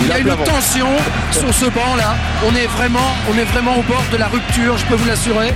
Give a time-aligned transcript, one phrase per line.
[0.00, 0.88] Il y a une tension
[1.30, 2.14] sur ce banc là.
[2.46, 5.52] On est vraiment, on est vraiment au bord de la rupture, je peux vous l'assurer.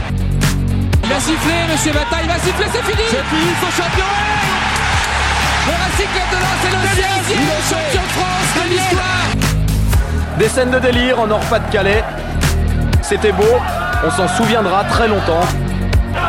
[1.02, 4.06] Il va siffler, monsieur Bata, il va siffler, c'est fini C'est fini, son champion
[5.66, 10.70] Le Racing Club de Lens est le sixième champion de France de l'histoire Des scènes
[10.70, 12.02] de délire en Nord-Pas-de-Calais.
[13.02, 13.60] C'était beau,
[14.06, 15.44] on s'en souviendra très longtemps.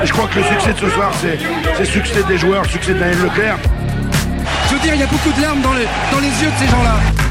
[0.04, 1.40] Je crois que le succès de ce soir, c'est
[1.80, 3.56] le succès des joueurs, le succès de Daniel Leclerc.
[4.68, 6.66] Je veux dire, il y a beaucoup de larmes dans les, dans les yeux de
[6.66, 7.25] ces gens-là.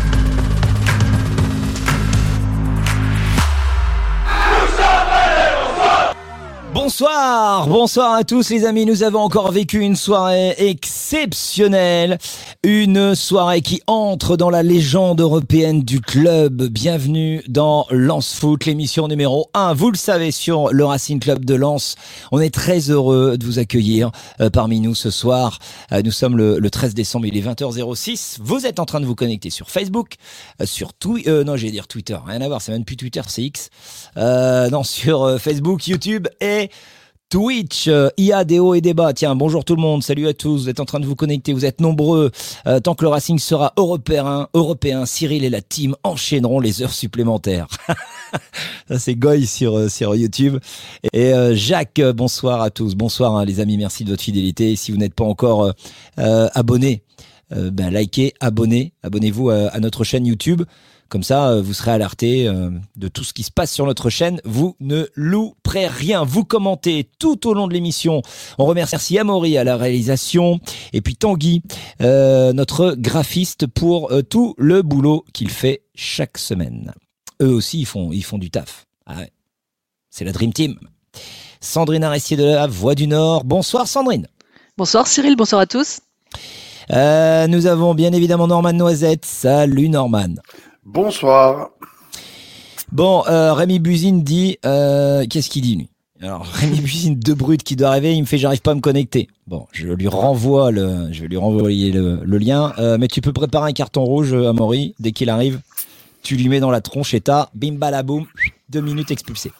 [6.75, 8.85] Bonsoir, bonsoir à tous les amis.
[8.85, 12.19] Nous avons encore vécu une soirée exceptionnelle,
[12.65, 16.65] une soirée qui entre dans la légende européenne du club.
[16.65, 19.75] Bienvenue dans Lance Foot, l'émission numéro 1.
[19.75, 21.95] Vous le savez sur le Racing Club de Lens.
[22.33, 24.11] On est très heureux de vous accueillir
[24.41, 25.61] euh, parmi nous ce soir.
[25.93, 28.39] Euh, nous sommes le, le 13 décembre, il est 20h06.
[28.41, 30.15] Vous êtes en train de vous connecter sur Facebook,
[30.61, 33.23] euh, sur Twitter, euh, non, j'allais dire Twitter, rien à voir, c'est même plus Twitter,
[33.29, 33.71] c'est X.
[34.17, 36.64] Euh, non, sur Facebook, YouTube et
[37.35, 38.11] Twitch, euh,
[38.61, 39.13] hauts et des bas.
[39.13, 40.63] Tiens, bonjour tout le monde, salut à tous.
[40.63, 42.31] Vous êtes en train de vous connecter, vous êtes nombreux.
[42.67, 46.93] Euh, tant que le Racing sera européen, européen, Cyril et la team enchaîneront les heures
[46.93, 47.67] supplémentaires.
[48.89, 50.59] Ça c'est Goy sur euh, YouTube.
[51.13, 52.95] Et euh, Jacques, bonsoir à tous.
[52.95, 54.77] Bonsoir hein, les amis, merci de votre fidélité.
[54.77, 55.73] Si vous n'êtes pas encore
[56.17, 57.03] abonné,
[57.51, 60.63] ben, likez, abonnez, abonnez-vous à notre chaîne YouTube.
[61.15, 64.11] Comme ça, euh, vous serez alerté euh, de tout ce qui se passe sur notre
[64.11, 64.41] chaîne.
[64.45, 66.25] Vous ne louperez rien.
[66.25, 68.21] Vous commentez tout au long de l'émission.
[68.59, 70.59] On remercie Amaury à la réalisation
[70.93, 71.63] et puis Tanguy,
[72.01, 76.93] euh, notre graphiste, pour euh, tout le boulot qu'il fait chaque semaine.
[77.41, 78.85] Eux aussi, ils font, ils font du taf.
[79.07, 79.31] Ah ouais.
[80.11, 80.81] C'est la Dream Team.
[81.61, 83.45] Sandrine Arestier de la Voix du Nord.
[83.45, 84.27] Bonsoir Sandrine.
[84.77, 86.01] Bonsoir Cyril, bonsoir à tous.
[86.91, 89.25] Euh, nous avons bien évidemment Norman Noisette.
[89.25, 90.35] Salut Norman.
[90.85, 91.71] Bonsoir.
[92.93, 95.89] Bon, euh, Rémi Buzine dit, euh, qu'est-ce qu'il dit lui?
[96.21, 98.81] Alors Rémi Buzine de brut qui doit arriver, il me fait j'arrive pas à me
[98.81, 99.29] connecter.
[99.47, 102.75] Bon, je lui renvoie le, je lui renvoyer le, lien.
[102.79, 105.61] Euh, mais tu peux préparer un carton rouge à Maury dès qu'il arrive.
[106.23, 108.27] Tu lui mets dans la tronche et t'as bim balaboum,
[108.69, 109.53] deux minutes expulsé.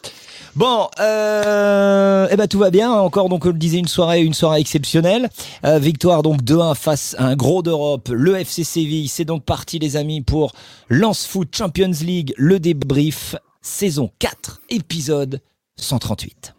[0.55, 2.89] Bon, euh, eh ben tout va bien.
[2.89, 5.29] Encore donc, on le disait, une soirée, une soirée exceptionnelle.
[5.65, 9.09] Euh, victoire donc 2-1 face à un gros d'Europe, le FC Séville.
[9.09, 10.53] C'est donc parti les amis pour
[10.87, 15.41] Lance Foot Champions League, le débrief, saison 4, épisode
[15.77, 16.54] 138.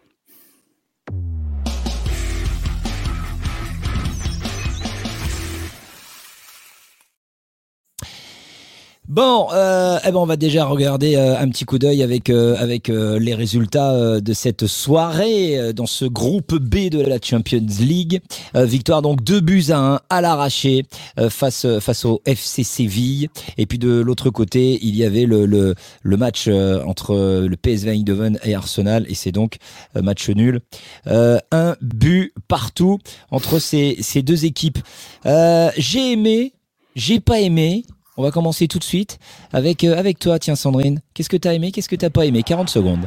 [9.09, 12.57] Bon, euh, eh ben on va déjà regarder euh, un petit coup d'œil avec euh,
[12.57, 17.17] avec euh, les résultats euh, de cette soirée euh, dans ce groupe B de la
[17.23, 18.19] Champions League.
[18.53, 20.83] Victoire donc 2 buts à 1 à l'arraché
[21.29, 23.29] face face au FC Séville.
[23.57, 27.15] Et puis de l'autre côté, il y avait le le, le match entre
[27.47, 29.55] le PSV Eindhoven et Arsenal et c'est donc
[29.95, 30.59] match nul.
[31.05, 32.99] Un but partout
[33.31, 34.79] entre ces ces deux équipes.
[35.23, 36.53] J'ai aimé,
[36.95, 37.85] j'ai pas aimé.
[38.17, 39.19] On va commencer tout de suite
[39.53, 41.01] avec, euh, avec toi, tiens Sandrine.
[41.13, 42.41] Qu'est-ce que t'as aimé, qu'est-ce que t'as pas aimé?
[42.41, 43.05] 40 secondes.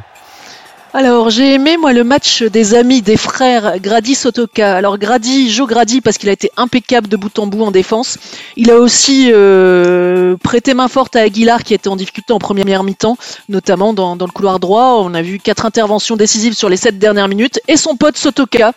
[0.93, 4.75] Alors j'ai aimé moi le match des amis des frères Grady Sotoka.
[4.75, 8.17] Alors Grady, Joe Grady parce qu'il a été impeccable de bout en bout en défense.
[8.57, 12.83] Il a aussi euh, prêté main forte à Aguilar qui était en difficulté en première
[12.83, 14.97] mi-temps, notamment dans, dans le couloir droit.
[14.99, 17.61] On a vu quatre interventions décisives sur les sept dernières minutes.
[17.69, 18.73] Et son pote Sotoka,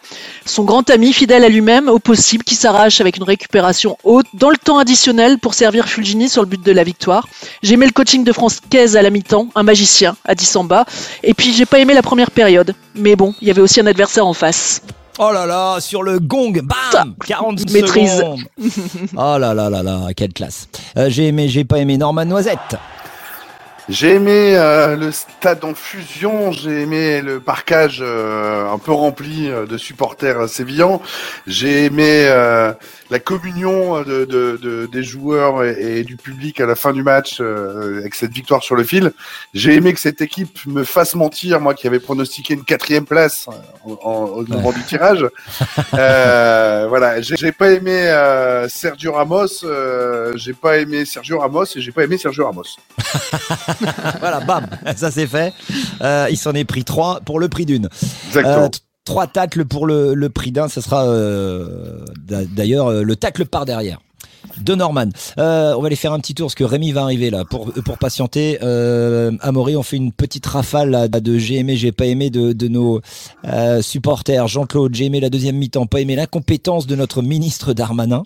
[0.47, 4.51] son grand ami fidèle à lui-même au possible, qui s'arrache avec une récupération haute dans
[4.51, 7.27] le temps additionnel pour servir Fulgini sur le but de la victoire.
[7.65, 10.85] J'ai aimé le coaching de Francaise à la mi-temps, un magicien à 10 en bas.
[11.25, 12.75] Et puis j'ai pas aimé la première période.
[12.95, 14.83] Mais bon, il y avait aussi un adversaire en face.
[15.19, 18.17] Oh là là, sur le gong, bam 40 Maîtrise.
[18.17, 18.41] secondes.
[19.17, 20.69] Oh là là là là, quelle classe.
[20.97, 22.77] Euh, j'ai aimé, j'ai pas aimé Norman Noisette.
[23.89, 29.51] J'ai aimé euh, le stade en fusion, j'ai aimé le parcage euh, un peu rempli
[29.51, 31.03] euh, de supporters sévillans,
[31.47, 32.73] j'ai aimé euh,
[33.15, 37.05] la communion de, de- de- des joueurs et, et du public à la fin du
[37.05, 39.13] match euh, avec cette victoire sur le fil.
[39.55, 43.47] J'ai aimé que cette équipe me fasse mentir, moi qui avais pronostiqué une quatrième place
[43.85, 45.25] en- en- au moment du tirage.
[45.95, 51.81] Euh, voilà, j'ai pas aimé euh, Sergio Ramos, euh, j'ai pas aimé Sergio Ramos et
[51.81, 52.65] j'ai pas aimé Sergio Ramos.
[54.19, 55.53] voilà, bam, ça c'est fait.
[56.03, 57.89] Euh, il s'en est pris trois pour le prix d'une.
[58.27, 58.71] Exactement.
[59.05, 63.45] Trois tacles pour le, le prix d'un, ce sera euh, d'a- d'ailleurs euh, le tacle
[63.45, 64.01] par derrière.
[64.61, 65.09] De Norman.
[65.39, 67.73] Euh, on va aller faire un petit tour parce que Rémi va arriver là pour,
[67.73, 68.59] pour patienter.
[68.63, 72.69] Euh, Amaury, on fait une petite rafale de j'ai aimé, j'ai pas aimé de, de
[72.69, 73.01] nos
[73.47, 74.47] euh, supporters.
[74.49, 78.23] Jean-Claude, j'ai aimé la deuxième mi-temps, pas aimé l'incompétence de notre ministre Darmanin.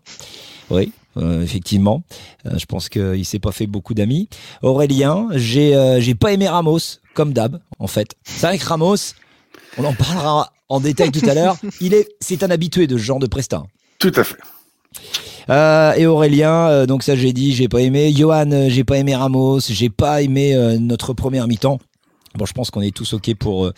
[0.70, 2.02] Oui, effectivement.
[2.44, 4.28] Je pense qu'il s'est pas fait beaucoup d'amis.
[4.62, 6.78] Aurélien, j'ai j'ai pas aimé Ramos,
[7.14, 8.14] comme d'hab, en fait.
[8.24, 8.96] C'est vrai Ramos,
[9.78, 11.56] on en parlera en détail tout à l'heure.
[11.80, 13.62] Il est, c'est un habitué de ce genre de presta.
[13.98, 14.36] Tout à fait.
[15.50, 18.12] Euh, et Aurélien, euh, donc ça j'ai dit, j'ai pas aimé.
[18.12, 21.78] Johan, euh, j'ai pas aimé Ramos, j'ai pas aimé euh, notre première mi-temps.
[22.34, 23.72] Bon, je pense qu'on est tous ok pour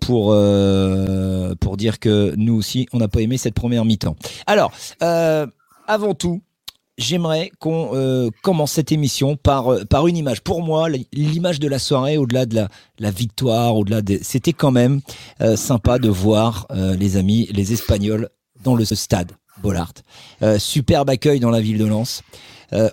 [0.00, 4.16] pour euh, pour dire que nous aussi, on n'a pas aimé cette première mi-temps.
[4.46, 4.72] Alors,
[5.02, 5.46] euh,
[5.86, 6.42] avant tout,
[6.98, 10.42] j'aimerais qu'on euh, commence cette émission par euh, par une image.
[10.42, 12.68] Pour moi, l'image de la soirée, au-delà de la
[12.98, 15.00] la victoire, au-delà de, c'était quand même
[15.40, 18.28] euh, sympa de voir euh, les amis, les Espagnols
[18.64, 19.92] dans le stade Bollard.
[20.42, 22.22] Euh, superbe accueil dans la ville de Lens.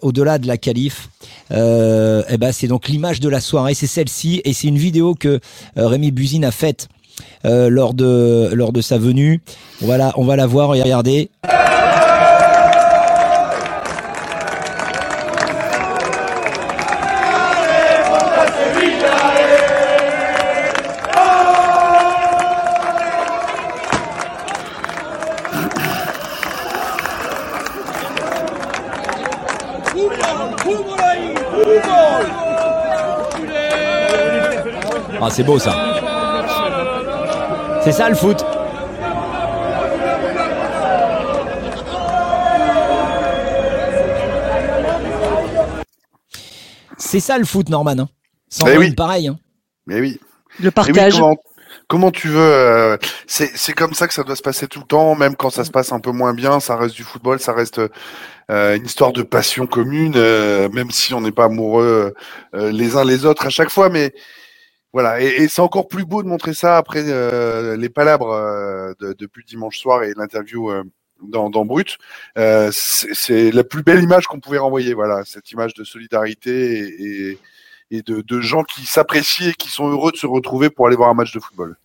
[0.01, 1.09] Au-delà de la qualif,
[1.51, 5.41] eh ben c'est donc l'image de la soirée, c'est celle-ci, et c'est une vidéo que
[5.75, 6.87] Rémi Buzine a faite
[7.43, 9.41] lors de lors de sa venue.
[9.81, 10.79] La, on va la voir et
[35.35, 35.75] c'est beau ça.
[37.83, 38.37] C'est ça le foot.
[46.97, 47.99] C'est ça le foot, Norman.
[47.99, 48.07] Hein.
[48.47, 48.95] Sans Eh oui.
[48.95, 49.27] pareil.
[49.27, 49.37] Hein.
[49.87, 50.21] Mais oui.
[50.61, 51.15] Le oui, partage.
[51.15, 51.35] comment,
[51.89, 52.97] comment tu veux euh,
[53.27, 55.65] C'est c'est comme ça que ça doit se passer tout le temps, même quand ça
[55.65, 56.61] se passe un peu moins bien.
[56.61, 57.81] Ça reste du football, ça reste
[58.49, 62.13] euh, une histoire de passion commune, euh, même si on n'est pas amoureux
[62.53, 63.89] euh, les uns les autres à chaque fois.
[63.89, 64.13] Mais
[64.95, 69.11] voilà, et, c'est encore plus beau de montrer ça après euh, les palabres euh, de-
[69.11, 70.71] depuis dimanche soir et l'interview.
[70.71, 70.83] euh,
[71.21, 71.97] dans, Brut,
[72.37, 74.93] Euh, c'est la plus belle image qu'on pouvait renvoyer.
[74.93, 77.35] Voilà, cette image de solidarité
[77.91, 81.09] et, de gens qui s'apprécient et qui sont heureux de se retrouver pour aller voir
[81.09, 81.75] un match de football.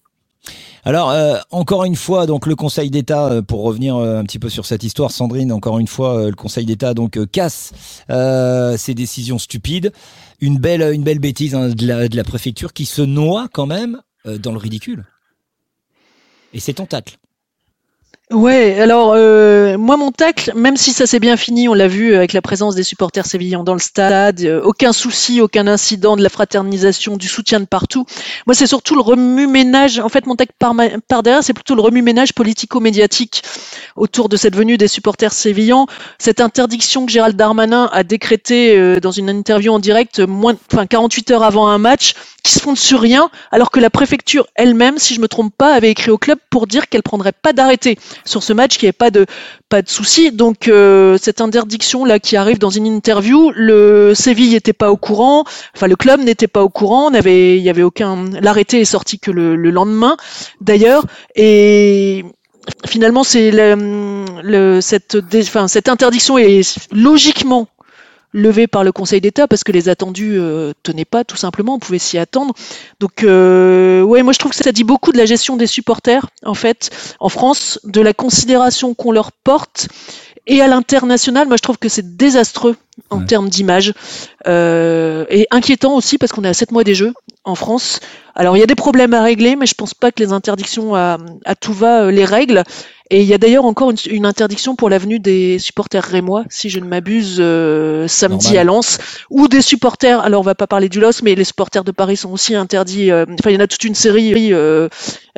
[0.85, 4.39] Alors, euh, encore une fois, donc le Conseil d'État, euh, pour revenir euh, un petit
[4.39, 7.73] peu sur cette histoire, Sandrine, encore une fois, le Conseil d'État donc casse
[8.09, 9.93] ses décisions stupides.
[10.41, 14.53] Une belle, une belle bêtise hein, de, la, préfecture qui se noie quand même dans
[14.53, 15.05] le ridicule.
[16.55, 17.19] Et c'est ton tacle.
[18.33, 22.15] Ouais, alors euh, moi mon tacle, même si ça s'est bien fini, on l'a vu
[22.15, 26.23] avec la présence des supporters sévillans dans le stade, euh, aucun souci, aucun incident de
[26.23, 28.07] la fraternisation, du soutien de partout.
[28.47, 30.77] Moi c'est surtout le remue-ménage, en fait mon tacle par,
[31.09, 33.43] par derrière, c'est plutôt le remue-ménage politico-médiatique
[33.97, 35.89] autour de cette venue des supporters sévillans,
[36.21, 40.87] cette interdiction que Gérald Darmanin a décrétée euh, dans une interview en direct, moins, enfin
[40.87, 44.99] 48 heures avant un match, qui se fonde sur rien, alors que la préfecture elle-même,
[44.99, 47.99] si je me trompe pas, avait écrit au club pour dire qu'elle prendrait pas d'arrêté
[48.25, 49.27] sur ce match, qu'il n'y avait pas de
[49.69, 50.33] pas de souci.
[50.33, 54.97] Donc euh, cette interdiction là qui arrive dans une interview, le Séville n'était pas au
[54.97, 55.45] courant,
[55.77, 59.31] enfin le club n'était pas au courant, il y avait aucun l'arrêté est sorti que
[59.31, 60.17] le, le lendemain
[60.61, 61.05] d'ailleurs
[61.37, 62.25] et
[62.87, 65.19] finalement c'est le, le- cette
[65.69, 67.69] cette interdiction est logiquement
[68.33, 71.79] levée par le Conseil d'État parce que les attendus euh, tenaient pas tout simplement, on
[71.79, 72.55] pouvait s'y attendre.
[73.01, 76.29] Donc euh, ouais, moi je trouve que ça dit beaucoup de la gestion des supporters
[76.45, 76.91] en fait
[77.21, 79.89] en France, de la considération qu'on leur porte
[80.47, 82.77] et à l'international, moi je trouve que c'est désastreux
[83.11, 83.27] en Ouais.
[83.27, 83.93] termes d'image
[84.47, 88.01] euh, et inquiétant aussi parce qu'on est à 7 mois des Jeux en France.
[88.35, 90.95] Alors il y a des problèmes à régler, mais je pense pas que les interdictions
[90.95, 92.63] à, à tout va euh, les règlent.
[93.13, 96.71] Et il y a d'ailleurs encore une, une interdiction pour l'avenue des supporters rémois, si
[96.71, 98.61] je ne m'abuse, euh, samedi Normal.
[98.61, 98.99] à Lens,
[99.31, 100.21] ou des supporters.
[100.21, 103.11] Alors on va pas parler du LOS, mais les supporters de Paris sont aussi interdits.
[103.11, 104.89] euh, Enfin, il y en a toute une série euh,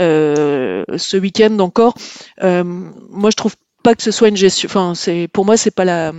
[0.01, 1.95] euh, ce week-end encore.
[2.43, 4.69] Euh, moi, je trouve pas que ce soit une gestion.
[4.71, 6.13] Enfin, c'est pour moi, c'est pas la.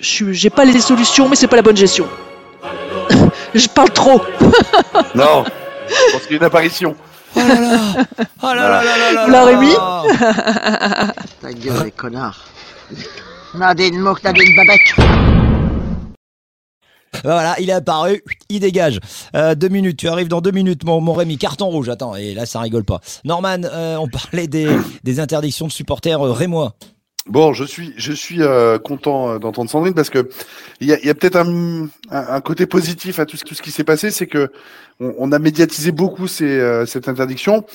[0.00, 2.06] Je suis- j'ai pas les solutions, mais c'est pas la bonne gestion.
[3.54, 4.20] je parle trop.
[5.14, 5.44] Non,
[5.88, 6.94] je pense qu'il y a une apparition.
[7.36, 8.06] Oh là là
[8.42, 9.74] Oh là là là là mis
[11.40, 12.44] Ta gueule, les connards.
[13.54, 15.37] Nadine Mouk, Nadine Babek.
[17.24, 19.00] Voilà, il est apparu, il dégage.
[19.34, 21.38] Euh, deux minutes, tu arrives dans deux minutes, mon, mon Rémi.
[21.38, 23.00] Carton rouge, attends, et là ça rigole pas.
[23.24, 24.68] Norman, euh, on parlait des,
[25.04, 26.74] des interdictions de supporters euh, rémois.
[27.26, 30.30] Bon, je suis, je suis euh, content euh, d'entendre Sandrine parce que
[30.80, 33.60] il y a, a peut-être un, un, un côté positif à tout ce, tout ce
[33.60, 34.50] qui s'est passé, c'est que
[34.98, 37.66] on, on a médiatisé beaucoup ces, euh, cette interdiction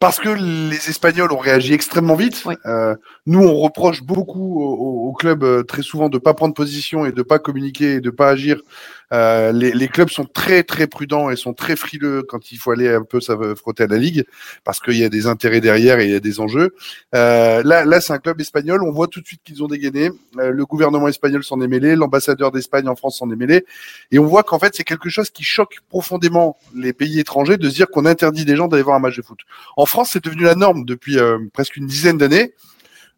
[0.00, 2.42] parce que les Espagnols ont réagi extrêmement vite.
[2.46, 2.54] Oui.
[2.66, 2.94] Euh,
[3.26, 7.04] nous, on reproche beaucoup au, au- au club euh, très souvent de pas prendre position
[7.04, 8.60] et de pas communiquer et de pas agir.
[9.12, 12.70] Euh, les, les clubs sont très très prudents et sont très frileux quand il faut
[12.72, 14.24] aller un peu ça frotter à la ligue
[14.64, 16.74] parce qu'il y a des intérêts derrière et il y a des enjeux.
[17.14, 18.82] Euh, là, là, c'est un club espagnol.
[18.82, 20.10] On voit tout de suite qu'ils ont dégainé.
[20.38, 23.64] Euh, le gouvernement espagnol s'en est mêlé, l'ambassadeur d'Espagne en France s'en est mêlé,
[24.10, 27.68] et on voit qu'en fait c'est quelque chose qui choque profondément les pays étrangers de
[27.68, 29.40] se dire qu'on interdit des gens d'aller voir un match de foot.
[29.76, 32.54] En France, c'est devenu la norme depuis euh, presque une dizaine d'années.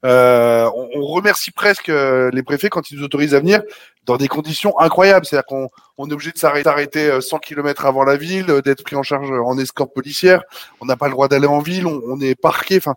[0.05, 3.63] Euh, on, on remercie presque euh, les préfets quand ils nous autorisent à venir
[4.07, 5.27] dans des conditions incroyables.
[5.27, 8.63] C'est-à-dire qu'on on est obligé de s'arrêter arrêter, euh, 100 km avant la ville, euh,
[8.63, 10.43] d'être pris en charge en escorte policière.
[10.81, 12.79] On n'a pas le droit d'aller en ville, on, on est parqué.
[12.79, 12.95] Enfin,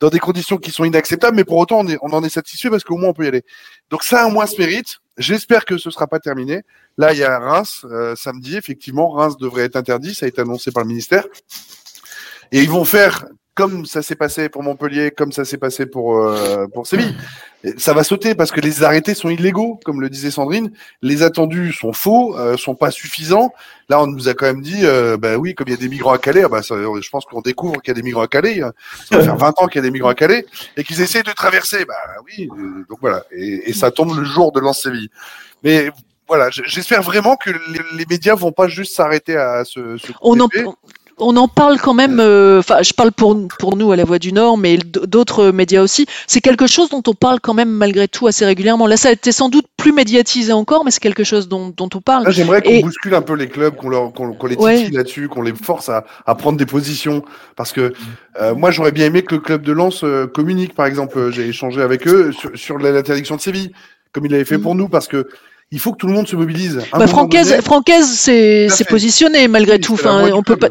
[0.00, 2.68] dans des conditions qui sont inacceptables, mais pour autant, on, est, on en est satisfait
[2.68, 3.44] parce qu'au moins, on peut y aller.
[3.90, 4.98] Donc ça, au moins, se mérite.
[5.16, 6.62] J'espère que ce sera pas terminé.
[6.98, 9.10] Là, il y a Reims, euh, samedi, effectivement.
[9.10, 11.24] Reims devrait être interdit, ça a été annoncé par le ministère.
[12.52, 13.24] Et ils vont faire
[13.56, 17.16] comme ça s'est passé pour Montpellier, comme ça s'est passé pour, euh, pour Séville.
[17.78, 20.70] Ça va sauter parce que les arrêtés sont illégaux, comme le disait Sandrine.
[21.00, 23.52] Les attendus sont faux, euh, sont pas suffisants.
[23.88, 25.88] Là, on nous a quand même dit, euh, bah oui, comme il y a des
[25.88, 28.22] migrants à Calais, ah bah, ça, je pense qu'on découvre qu'il y a des migrants
[28.22, 28.60] à Calais.
[29.08, 30.44] Ça va faire 20 ans qu'il y a des migrants à Calais
[30.76, 31.86] et qu'ils essaient de traverser.
[31.86, 31.94] Bah
[32.26, 33.24] oui, euh, donc voilà.
[33.32, 35.08] Et, et ça tombe le jour de lance Séville.
[35.64, 35.90] Mais
[36.28, 37.50] voilà, j'espère vraiment que
[37.94, 39.96] les, médias vont pas juste s'arrêter à ce.
[39.96, 40.48] ce On en.
[41.18, 44.18] On en parle quand même, euh, enfin, je parle pour, pour nous à la Voix
[44.18, 46.06] du Nord, mais d'autres médias aussi.
[46.26, 48.86] C'est quelque chose dont on parle quand même malgré tout assez régulièrement.
[48.86, 51.88] Là, ça a été sans doute plus médiatisé encore, mais c'est quelque chose dont, dont
[51.94, 52.24] on parle.
[52.24, 54.76] Là, j'aimerais qu'on Et- bouscule un peu les clubs, qu'on leur, qu'on, les Ouais.
[54.76, 57.22] titille là-dessus, qu'on les force à, à prendre des positions.
[57.56, 57.94] Parce que
[58.40, 61.18] euh, moi, j'aurais bien aimé que le club de Lens euh, communique, par exemple.
[61.18, 63.72] Euh, J'ai échangé avec eux sur, sur l'interdiction de Séville,
[64.12, 64.62] comme il l'avait fait Mhm.
[64.62, 65.26] pour nous, parce que
[65.72, 66.80] il faut que tout le monde se mobilise.
[66.92, 67.48] Bah, Francaise,
[68.06, 69.94] s'est positionné malgré oui, tout.
[69.94, 70.68] Enfin, on peut pas.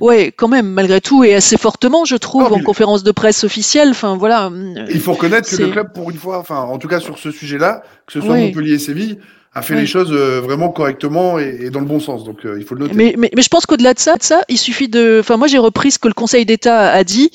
[0.00, 3.90] Ouais, quand même, malgré tout, et assez fortement, je trouve, en conférence de presse officielle.
[3.90, 4.50] Enfin, voilà.
[4.90, 7.30] Il faut reconnaître que le club, pour une fois, enfin, en tout cas sur ce
[7.30, 8.46] sujet-là, que ce soit Oui.
[8.46, 9.18] Montpellier et Séville,
[9.58, 9.80] a fait Oui.
[9.80, 12.24] les choses euh, vraiment correctement et, et dans le bon sens.
[12.24, 12.94] Donc, euh, il faut le noter.
[12.94, 15.18] Mais, mais, mais je pense qu'au-delà de ça, de ça, il suffit de.
[15.20, 17.30] Enfin, moi, j'ai repris ce que le Conseil d'État a dit.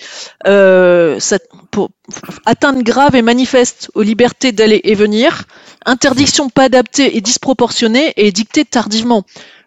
[0.47, 1.37] Euh, ça,
[1.71, 1.89] pour
[2.45, 5.43] atteinte grave et manifeste aux libertés d'aller et venir,
[5.85, 9.23] interdiction pas adaptée et disproportionnée et dictée tardivement.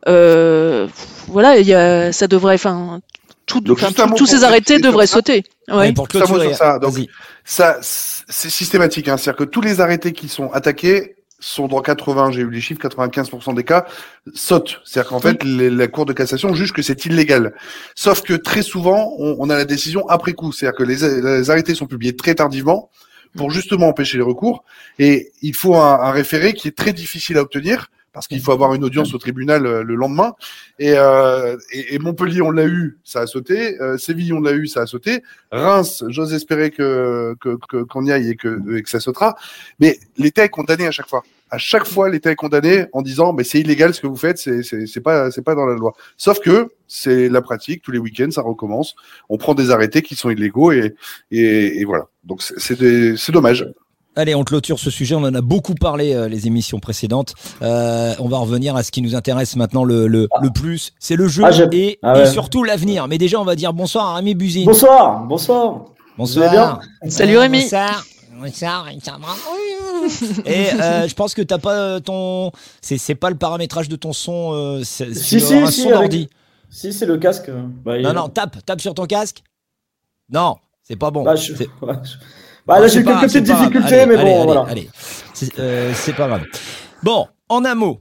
[0.09, 0.87] Euh,
[1.29, 2.55] voilà, il y a, ça devrait.
[2.55, 3.01] Enfin,
[3.47, 5.17] tout, Donc, tout- tous ces arrêtés devraient ça.
[5.17, 5.45] sauter.
[5.69, 5.93] Ouais.
[5.93, 6.95] Pour sur ça, donc.
[7.45, 9.09] Ça, c'est systématique.
[9.09, 9.17] Hein.
[9.17, 12.81] C'est-à-dire que tous les arrêtés qui sont attaqués sont dans 80, j'ai eu les chiffres,
[12.81, 13.87] 95% des cas,
[14.35, 14.81] sautent.
[14.85, 17.55] C'est-à-dire qu'en fait, les- la Cour de cassation juge que c'est illégal.
[17.95, 20.53] Sauf que très souvent, on, on a la décision après coup.
[20.53, 20.97] C'est-à-dire que les,
[21.39, 22.91] les arrêtés sont publiés très tardivement
[23.37, 24.65] pour justement empêcher les recours.
[24.99, 28.53] Et il faut un, un référé qui est très difficile à obtenir parce qu'il faut
[28.53, 30.33] avoir une audience au tribunal euh, le lendemain.
[30.79, 33.79] Et, euh, et, Montpellier, on l'a eu, ça a sauté.
[33.83, 35.23] Euh, Séville, on l'a eu, ça a sauté.
[35.53, 37.37] Reims, j'ose espérer que
[37.91, 39.37] qu'on y aille et que, ça sautera.
[39.81, 41.25] Mais l'État est condamné à chaque fois.
[41.51, 44.39] À chaque fois, l'État est condamné en disant, mais c'est illégal ce que vous faites,
[44.39, 45.93] c'est pas c'est pas dans la loi.
[46.17, 47.83] Sauf que c'est la pratique.
[47.83, 48.97] Tous les week-ends, ça recommence.
[49.29, 50.95] On prend des arrêtés qui sont illégaux et
[51.31, 52.07] et, et voilà.
[52.25, 53.67] Donc c'est dommage.
[54.19, 55.15] Allez, on clôture ce sujet.
[55.15, 57.35] On en a beaucoup parlé euh, les émissions précédentes.
[57.61, 60.93] Euh, on va revenir à ce qui nous intéresse maintenant le, le, le plus.
[60.99, 63.09] C'est le jeu Ah, et, ah et surtout l'avenir.
[63.09, 64.65] Mais déjà, on va dire bonsoir à Rémi Buzine.
[64.65, 65.85] Bonsoir, bonsoir.
[66.17, 66.27] Bonsoir.
[66.27, 67.61] Vous allez bien Salut, Rémi.
[67.63, 68.05] Bonsoir.
[70.47, 72.53] Et euh, je pense que t'as pas ton.
[72.81, 74.81] C'est c'est pas le paramétrage de ton son.
[74.83, 76.29] Si, si, un si, son avec- d'ordi.
[76.71, 77.51] Si, c'est le casque.
[77.85, 79.43] Bah, il- Non, non, tape, tape sur ton casque.
[80.31, 81.23] Non, c'est pas bon.
[81.23, 81.53] Bah, je-
[82.67, 84.65] Bah, là, j'ai quelques petites difficultés, Allez, mais bon, allez, voilà.
[84.69, 84.91] Allez,
[85.35, 86.43] c'est euh, c'est pas grave.
[87.03, 88.01] Bon, en un mot,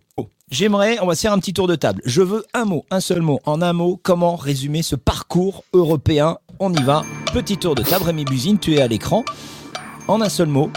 [0.50, 2.02] j'aimerais, on va se faire un petit tour de table.
[2.06, 3.40] Je veux un mot, un seul mot.
[3.46, 7.04] En un mot, comment résumer ce parcours européen On y va.
[7.32, 8.06] Petit tour de table.
[8.06, 9.24] Rémi Buzine, tu es à l'écran.
[10.08, 10.72] En un seul mot,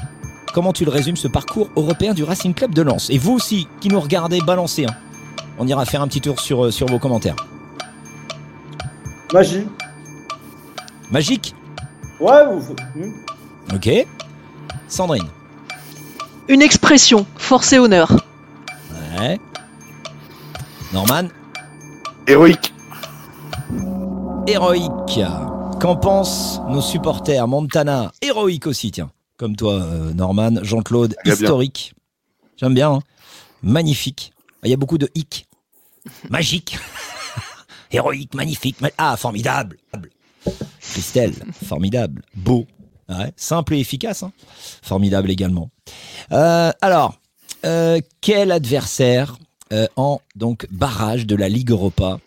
[0.52, 3.08] comment tu le résumes ce parcours européen du Racing Club de Lens?
[3.08, 4.84] Et vous aussi, qui nous regardez, balancez.
[4.84, 4.94] hein.
[5.58, 7.36] On ira faire un petit tour sur, euh, sur vos commentaires.
[9.32, 9.66] Magie.
[11.10, 11.54] Magique?
[12.20, 12.74] Ouais, vous...
[13.74, 13.88] Ok.
[14.88, 15.28] Sandrine
[16.48, 18.12] Une expression, force et honneur.
[19.18, 19.38] Ouais.
[20.92, 21.28] Norman
[22.26, 22.72] Héroïque.
[24.46, 25.20] héroïque.
[25.80, 27.46] Qu'en pensent nos supporters?
[27.46, 29.10] Montana, héroïque aussi, tiens.
[29.36, 31.94] Comme toi, euh, Norman, Jean-Claude, historique.
[32.56, 32.90] J'aime bien.
[32.92, 33.00] hein.
[33.62, 34.32] Magnifique.
[34.64, 35.46] Il y a beaucoup de hic.
[36.30, 36.78] Magique.
[37.92, 38.80] héroïque, magnifique.
[38.80, 39.76] ma- Ah, formidable.
[40.80, 41.34] Christelle,
[41.66, 42.22] formidable.
[42.34, 42.66] Beau.
[43.36, 44.22] Simple et efficace.
[44.22, 44.32] hein.
[44.82, 45.70] Formidable également.
[46.32, 47.14] Euh, alors,
[47.64, 49.36] euh, quel adversaire
[49.72, 52.18] euh, en donc barrage de la Ligue Europa?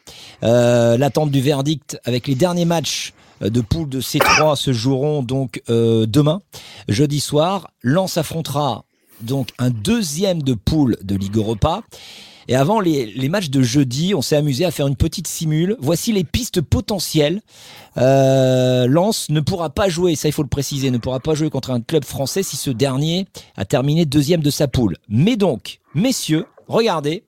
[0.42, 6.42] L'attente du verdict avec les derniers matchs de poule de C3 se joueront donc demain,
[6.88, 7.70] jeudi soir.
[7.84, 8.86] Lens affrontera
[9.22, 11.82] donc un deuxième de poule de Ligue Europa.
[12.52, 15.78] Et avant les, matchs de jeudi, on s'est amusé à faire une petite simule.
[15.80, 17.42] Voici les pistes potentielles.
[17.96, 21.50] Euh, Lens ne pourra pas jouer, ça il faut le préciser, ne pourra pas jouer
[21.50, 24.98] contre un club français si ce dernier a terminé deuxième de sa poule.
[25.08, 27.24] Mais donc, messieurs, regardez,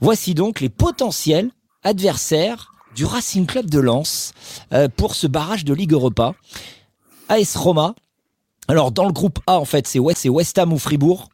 [0.00, 1.50] voici donc les potentiels
[1.82, 4.32] adversaires du Racing Club de Lens
[4.72, 6.36] euh, pour ce barrage de Ligue Europa.
[7.28, 7.96] AS Roma.
[8.68, 11.30] Alors dans le groupe A en fait c'est West, West Ham ou Fribourg.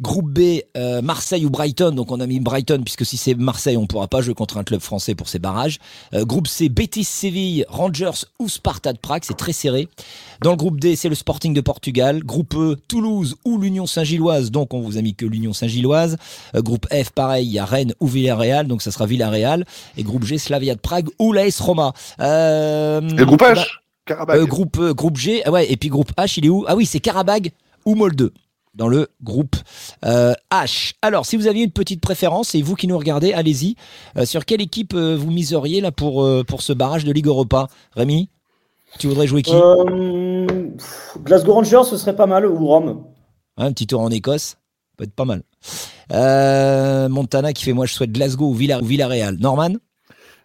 [0.00, 1.92] Groupe B, euh, Marseille ou Brighton.
[1.92, 4.64] Donc on a mis Brighton puisque si c'est Marseille, on pourra pas jouer contre un
[4.64, 5.78] club français pour ces barrages.
[6.14, 9.22] Euh, groupe C, Betis Séville, Rangers ou Sparta de Prague.
[9.24, 9.88] C'est très serré.
[10.42, 12.22] Dans le groupe D, c'est le Sporting de Portugal.
[12.24, 14.50] Groupe E, Toulouse ou l'Union Saint-Gilloise.
[14.50, 16.16] Donc on vous a mis que l'Union Saint-Gilloise.
[16.54, 18.66] Euh, groupe F, pareil, il y a Rennes ou Villarreal.
[18.66, 19.64] Donc ça sera Villarreal.
[19.96, 21.92] Et groupe G, Slavia de Prague ou l'AS Roma.
[22.20, 23.66] Euh, Et le groupe H
[24.10, 26.64] bah, euh, groupe, euh, groupe G, ah ouais, et puis groupe H, il est où?
[26.66, 27.52] Ah oui, c'est Karabag
[27.84, 28.32] ou Molde
[28.80, 29.56] dans le groupe
[30.06, 30.94] euh, H.
[31.02, 33.76] Alors, si vous aviez une petite préférence, et vous qui nous regardez, allez-y.
[34.16, 37.26] Euh, sur quelle équipe euh, vous miseriez là pour, euh, pour ce barrage de Ligue
[37.26, 37.68] Europa?
[37.94, 38.30] Rémi
[38.98, 39.54] Tu voudrais jouer qui?
[39.54, 40.46] Euh,
[40.78, 43.04] pff, Glasgow Rangers, ce serait pas mal, ou Rome.
[43.58, 44.56] Un petit tour en Écosse
[44.96, 45.42] peut être pas mal.
[46.12, 49.36] Euh, Montana qui fait moi je souhaite Glasgow ou, Villa, ou Villarreal.
[49.38, 49.74] Norman?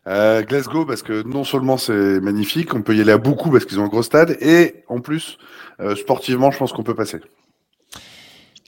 [0.08, 3.63] Euh, Glasgow, parce que non seulement c'est magnifique, on peut y aller à beaucoup parce
[3.63, 5.38] qu'ils ont un gros stade, et en plus,
[5.80, 7.22] euh, sportivement, je pense qu'on peut passer.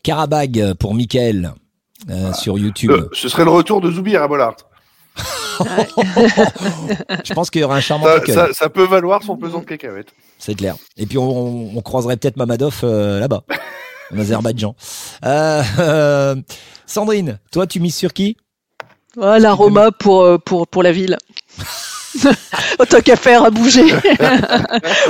[0.07, 1.51] Karabag pour Michael
[2.09, 2.91] euh, sur YouTube.
[2.91, 4.55] Euh, ce serait le retour de Zoubir à Bollard.
[7.25, 8.33] Je pense qu'il y aura un charmant Ça, accueil.
[8.33, 10.13] ça- ça peut valoir son pesant de cacahuètes.
[10.39, 10.75] C'est clair.
[10.95, 13.43] Et puis on, on croiserait peut-être Mamadov euh, là-bas,
[14.13, 14.77] en Azerbaïdjan.
[15.25, 16.35] Euh, euh,
[16.85, 18.37] Sandrine, toi tu mises sur qui?
[19.17, 21.17] Voilà, Roma pour, pour, pour la ville.
[22.79, 23.93] Autant qu'à faire à bouger.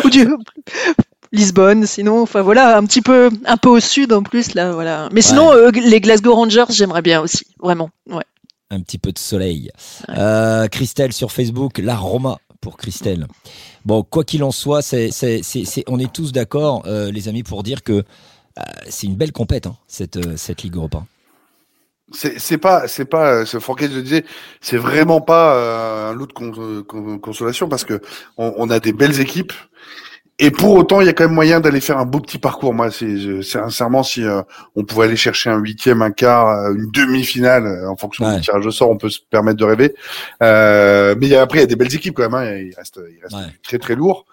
[0.03, 0.27] Ou du
[1.31, 5.09] Lisbonne, sinon, enfin voilà, un petit peu, un peu au sud en plus là, voilà.
[5.11, 7.89] Mais sinon, euh, les Glasgow Rangers, j'aimerais bien aussi, vraiment.
[8.09, 8.23] Ouais.
[8.69, 9.71] Un petit peu de soleil.
[10.09, 13.27] Euh, Christelle sur Facebook, la Roma pour Christelle.
[13.85, 17.27] Bon, quoi qu'il en soit, c'est, c'est, c'est, c'est- on est tous d'accord, euh, les
[17.29, 21.05] amis, pour dire que euh, c'est une belle compète, hein, cette, euh, cette Ligue Europa.
[22.13, 24.23] C'est c'est pas, c'est pas, ce le disais,
[24.61, 28.01] c'est vraiment pas euh, un lot de con- con- consolation parce que
[28.37, 29.51] on, on a des belles équipes
[30.39, 32.73] et pour autant, il y a quand même moyen d'aller faire un beau petit parcours.
[32.73, 34.41] Moi, c'est sincèrement, si euh,
[34.75, 38.35] on pouvait aller chercher un huitième, un quart, euh, une demi-finale, euh, en fonction Ouais.
[38.35, 39.95] du tirage au sort, on peut se permettre de rêver.
[40.43, 42.35] Euh, mais après, il y a des belles équipes quand même.
[42.35, 43.51] Hein, il reste, il reste Ouais.
[43.63, 44.25] très très lourd.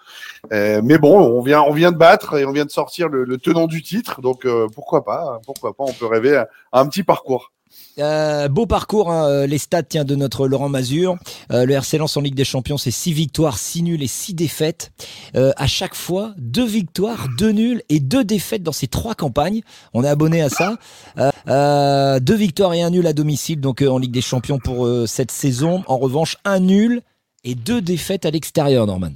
[0.53, 3.23] Euh, mais bon, on vient, on vient de battre et on vient de sortir le,
[3.23, 6.81] le tenant du titre, donc euh, pourquoi pas, pourquoi pas, on peut rêver à, à
[6.81, 7.51] un petit parcours.
[7.97, 11.17] Euh, beau parcours, hein, euh, les stats tiens, de notre Laurent Mazur.
[11.51, 14.33] Euh, le RC Lens en Ligue des Champions, c'est 6 victoires, 6 nuls et 6
[14.33, 14.91] défaites.
[15.35, 19.61] Euh, à chaque fois, 2 victoires, 2 nuls et 2 défaites dans ces trois campagnes.
[19.93, 20.77] On est abonné à ça.
[21.17, 24.59] Euh, euh, deux victoires et un nul à domicile donc euh, en Ligue des Champions
[24.59, 25.83] pour euh, cette saison.
[25.87, 27.01] En revanche, un nul
[27.43, 29.11] et deux défaites à l'extérieur, Norman.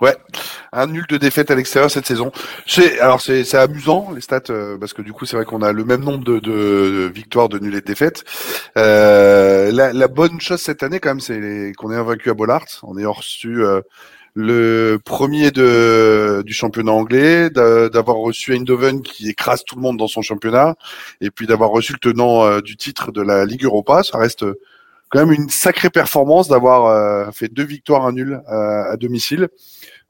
[0.00, 0.16] Ouais,
[0.72, 2.32] un nul de défaite à l'extérieur cette saison.
[2.66, 5.60] C'est alors c'est c'est amusant les stats euh, parce que du coup c'est vrai qu'on
[5.60, 8.24] a le même nombre de, de victoires, de nuls et de défaites.
[8.78, 12.64] Euh, la, la bonne chose cette année quand même c'est qu'on est invaincu à Bollard.
[12.82, 13.82] On est reçu euh,
[14.34, 19.98] le premier de du championnat anglais, d'a- d'avoir reçu Eindhoven qui écrase tout le monde
[19.98, 20.76] dans son championnat,
[21.20, 24.02] et puis d'avoir reçu le tenant euh, du titre de la Ligue Europa.
[24.02, 24.46] Ça reste
[25.10, 29.48] quand même une sacrée performance d'avoir euh, fait deux victoires, un nul euh, à domicile.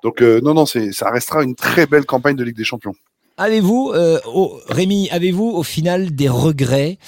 [0.02, 2.94] Donc euh, non, non, ça restera une très belle campagne de Ligue des Champions.
[3.38, 6.98] Avez-vous, euh, au- Rémi, avez-vous au final des regrets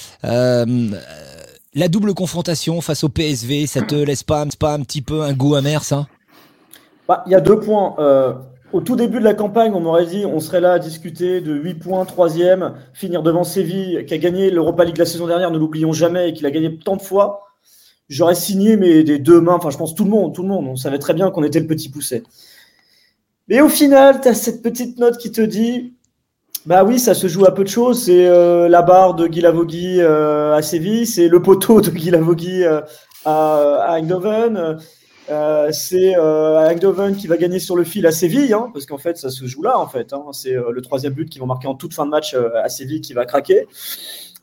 [1.74, 5.32] La double confrontation face au PSV, ça te laisse pas, pas un petit peu un
[5.32, 6.06] goût amer, ça?
[7.08, 7.94] Bah, Il y a deux points.
[7.98, 8.34] Euh,
[8.72, 11.52] au tout début de la campagne, on m'aurait dit on serait là à discuter de
[11.54, 12.30] 8 points, 3
[12.94, 16.32] finir devant Séville, qui a gagné l'Europa League la saison dernière, ne l'oublions jamais, et
[16.32, 17.51] qui l'a gagné tant de fois.
[18.12, 20.66] J'aurais signé mais des deux mains, enfin je pense tout le monde, tout le monde,
[20.68, 22.22] on savait très bien qu'on était le petit pousset.
[23.48, 25.94] Mais au final, tu as cette petite note qui te dit
[26.64, 28.04] bah oui, ça se joue à peu de choses.
[28.04, 32.10] C'est euh, la barre de Guy Lavogui euh, à Séville, c'est le poteau de Guy
[32.10, 32.80] Lavogui euh,
[33.24, 34.78] à, à Eindhoven.
[35.72, 39.30] C'est Eindhoven qui va gagner sur le fil à Séville, hein, parce qu'en fait, ça
[39.30, 40.12] se joue là, en fait.
[40.12, 43.00] Hein, c'est le troisième but qu'ils vont marquer en toute fin de match à Séville
[43.00, 43.66] qui va craquer.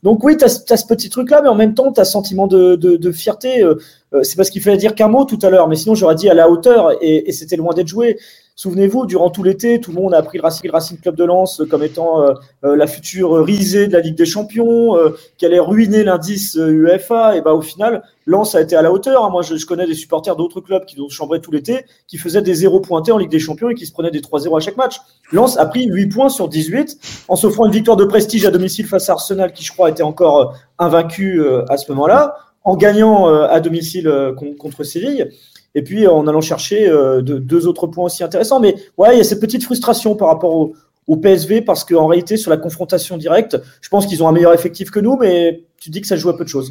[0.02, 2.76] Donc oui, tu as, ce petit truc-là, mais en même temps, tu ce sentiment de,
[2.76, 3.62] de, fierté.
[3.62, 3.74] Euh,
[4.14, 6.28] euh, c'est parce qu'il fallait dire qu'un mot tout à l'heure, mais sinon j'aurais dit
[6.30, 8.18] à la hauteur, et c'était loin d'être joué.
[8.56, 11.82] Souvenez-vous, durant tout l'été, tout le monde a pris le Racing, Club de Lens comme
[11.82, 12.34] étant euh,
[12.64, 17.36] euh, la future risée de la Ligue des Champions, euh, qui allait ruiner l'indice UEFA.
[17.36, 19.24] Et bah, au final, Lens a été à la hauteur.
[19.24, 19.30] Hein.
[19.30, 22.52] Moi, je, connais des supporters d'autres clubs qui ont chambré tout l'été, qui faisaient des
[22.52, 25.00] zéros pointés en Ligue des Champions et qui se prenaient des 3-0 à chaque match.
[25.32, 28.86] Lens a pris 8 points sur 18 en s'offrant une victoire de prestige à domicile
[28.86, 33.60] face à Arsenal, qui je crois était encore invaincu à ce moment-là, en gagnant à
[33.60, 35.30] domicile contre Séville
[35.74, 38.60] et puis en allant chercher euh, deux autres points aussi intéressants.
[38.60, 40.74] Mais ouais, il y a cette petite frustration par rapport au,
[41.20, 44.92] PSV parce qu'en réalité, sur la confrontation directe, je pense qu'ils ont un meilleur effectif
[44.92, 46.70] que nous, mais tu dis que ça joue à peu de choses.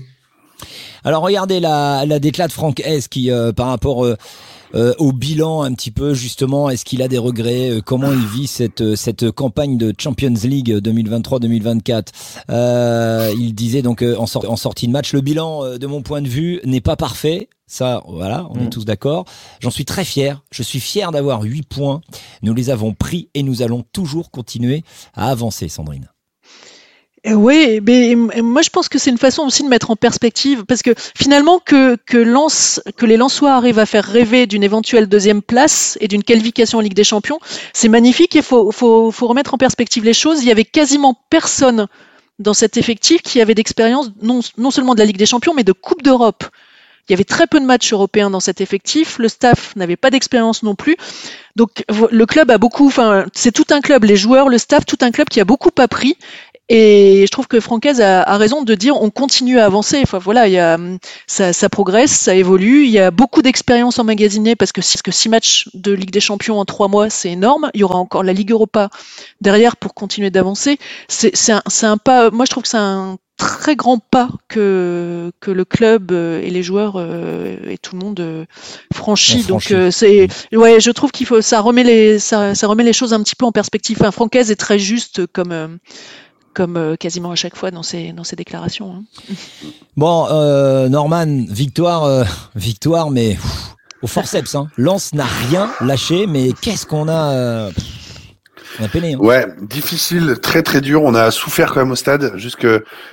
[1.04, 4.16] Alors regardez la, la déclat de Franck S qui, euh, par rapport euh,
[4.76, 8.26] euh, au bilan un petit peu justement Est-ce qu'il a des regrets euh, Comment il
[8.28, 12.08] vit cette euh, cette campagne de Champions League 2023-2024
[12.50, 16.28] euh, Il disait donc en, en, sortie de match, le bilan de mon point de
[16.28, 17.50] vue n'est pas parfait.
[17.68, 18.70] Ça, voilà, on est mm.
[18.70, 19.26] tous d'accord.
[19.60, 20.44] J'en suis très fier.
[20.52, 22.02] Je suis fier d'avoir 8 points.
[22.42, 26.10] Nous les avons pris et nous allons toujours continuer à avancer, Sandrine.
[27.26, 30.82] Oui, mais moi je pense que c'est une façon aussi de mettre en perspective, parce
[30.82, 35.98] que finalement que, que, que les Lensois arrivent à faire rêver d'une éventuelle deuxième place
[36.00, 37.40] et d'une qualification en Ligue des Champions,
[37.74, 40.42] c'est magnifique et faut, faut, faut, remettre en perspective les choses.
[40.44, 41.88] Il y avait quasiment personne
[42.40, 45.66] dans cet effectif qui avait d'expérience non, non seulement de la Ligue des Champions, mais
[45.66, 46.46] de Coupe d'Europe.
[47.10, 49.18] Il y avait très peu de matchs européens dans cet effectif.
[49.18, 50.96] Le staff n'avait pas d'expérience non plus.
[51.56, 55.00] Donc le club a beaucoup, enfin c'est tout un club, les joueurs, le staff, tout
[55.02, 56.18] un club qui a beaucoup appris
[56.70, 60.00] et je trouve que Francaise a, a, raison de dire on continue à avancer.
[60.04, 60.78] Enfin voilà, il y a,
[61.26, 62.86] ça, ça progresse, ça évolue.
[62.86, 66.20] Il y a beaucoup d'expérience emmagasinée parce que, parce que six matchs de Ligue des
[66.20, 67.72] Champions en trois mois, c'est énorme.
[67.74, 68.90] Il y aura encore la Ligue Europa
[69.42, 70.78] derrière pour continuer d'avancer.
[71.08, 72.30] C'est un, un pas.
[72.30, 76.50] Moi, je trouve que c'est un très grand pas que que le club euh, et
[76.50, 78.46] les joueurs euh, et tout le monde euh,
[78.94, 79.44] franchit.
[79.44, 83.14] Donc c'est ouais, je trouve qu'il faut ça remet les ça, ça, remet les choses
[83.14, 83.98] un petit peu en perspective.
[84.02, 85.80] Enfin, Francaise est très juste comme
[86.54, 88.94] comme euh, quasiment à chaque fois dans ses, déclarations.
[88.94, 89.34] Hein.
[89.98, 92.24] Bon, euh, Norman, victoire, euh,
[92.56, 93.38] victoire, mais
[94.02, 94.56] au forceps.
[94.56, 94.68] Hein.
[94.78, 97.70] Lance n'a rien lâché, mais qu'est-ce qu'on a
[98.80, 99.14] on a peiné.
[99.14, 99.18] Hein.
[99.20, 101.04] Ouais, difficile, très très dur.
[101.04, 102.68] On a souffert quand même au stade jusque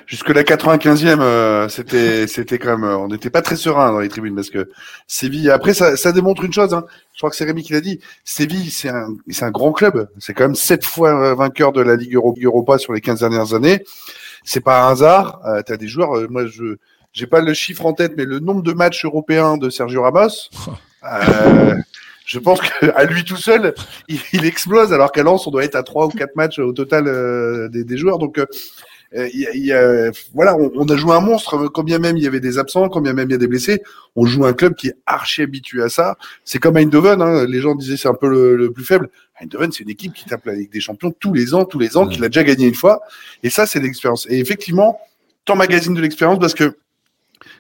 [0.07, 1.69] jusque la 95e.
[1.69, 4.69] c'était c'était quand même, on n'était pas très serein dans les tribunes parce que
[5.07, 5.51] Séville.
[5.51, 6.75] Après, ça, ça démontre une chose.
[6.75, 6.85] Hein
[7.17, 10.07] je crois que c'est Rémi qui l'a dit, Séville, c'est un, c'est un grand club.
[10.19, 13.85] C'est quand même sept fois vainqueur de la Ligue Europa sur les 15 dernières années.
[14.45, 15.41] C'est pas un hasard.
[15.47, 16.77] Euh, tu as des joueurs, euh, moi, je
[17.15, 20.51] j'ai pas le chiffre en tête, mais le nombre de matchs européens de Sergio Ramos,
[21.05, 21.75] euh,
[22.27, 23.73] je pense qu'à lui tout seul,
[24.09, 27.07] il, explose, alors qu'à Lens, on doit être à trois ou quatre matchs au total
[27.07, 28.19] euh, des, des, joueurs.
[28.19, 31.69] Donc, euh, y a, voilà, on, a joué un monstre.
[31.69, 33.81] Combien même il y avait des absents, combien même il y a des blessés,
[34.17, 36.17] on joue un club qui est archi habitué à ça.
[36.45, 37.23] C'est comme Eindhoven.
[37.23, 39.09] Hein, les gens disaient c'est un peu le, plus faible.
[39.41, 41.97] Eindhoven, c'est une équipe qui tape la Ligue des Champions tous les ans, tous les
[41.97, 43.03] ans, qui l'a déjà gagné une fois.
[43.45, 44.27] Et ça, c'est l'expérience.
[44.29, 44.99] Et effectivement,
[45.45, 46.77] tant magazine de l'expérience parce que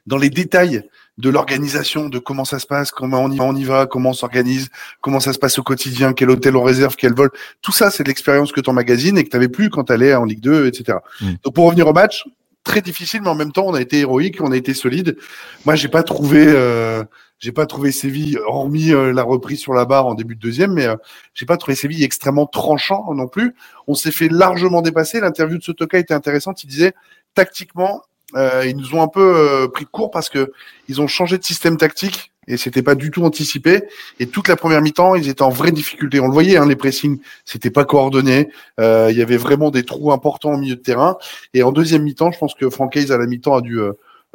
[0.08, 0.82] dans les détails
[1.18, 4.14] de l'organisation, de comment ça se passe, comment on y, on y va, comment on
[4.14, 4.68] s'organise,
[5.00, 7.30] comment ça se passe au quotidien, quel hôtel on réserve, quel vol.
[7.62, 10.14] Tout ça, c'est l'expérience que ton magazine et que tu n'avais plus quand tu allais
[10.14, 10.98] en Ligue 2, etc.
[11.20, 11.34] Mm.
[11.42, 12.24] Donc pour revenir au match,
[12.66, 15.16] très difficile, mais en même temps, on a été héroïque, on a été solide.
[15.64, 17.04] Moi, j'ai pas trouvé, euh,
[17.38, 20.72] j'ai pas trouvé Séville, hormis euh, la reprise sur la barre en début de deuxième,
[20.72, 20.96] mais euh,
[21.32, 23.54] j'ai pas trouvé Séville extrêmement tranchant non plus.
[23.86, 25.20] On s'est fait largement dépasser.
[25.20, 26.64] L'interview de Sotoka était intéressante.
[26.64, 26.92] Il disait
[27.34, 28.02] tactiquement,
[28.34, 30.52] euh, ils nous ont un peu euh, pris court parce que
[30.88, 33.82] ils ont changé de système tactique et c'était pas du tout anticipé.
[34.20, 36.20] Et toute la première mi-temps, ils étaient en vraie difficulté.
[36.20, 38.50] On le voyait, hein, les pressings, c'était pas coordonné.
[38.80, 41.16] Euh, il y avait vraiment des trous importants au milieu de terrain.
[41.54, 43.80] Et en deuxième mi-temps, je pense que Franck Hayes à la mi-temps a dû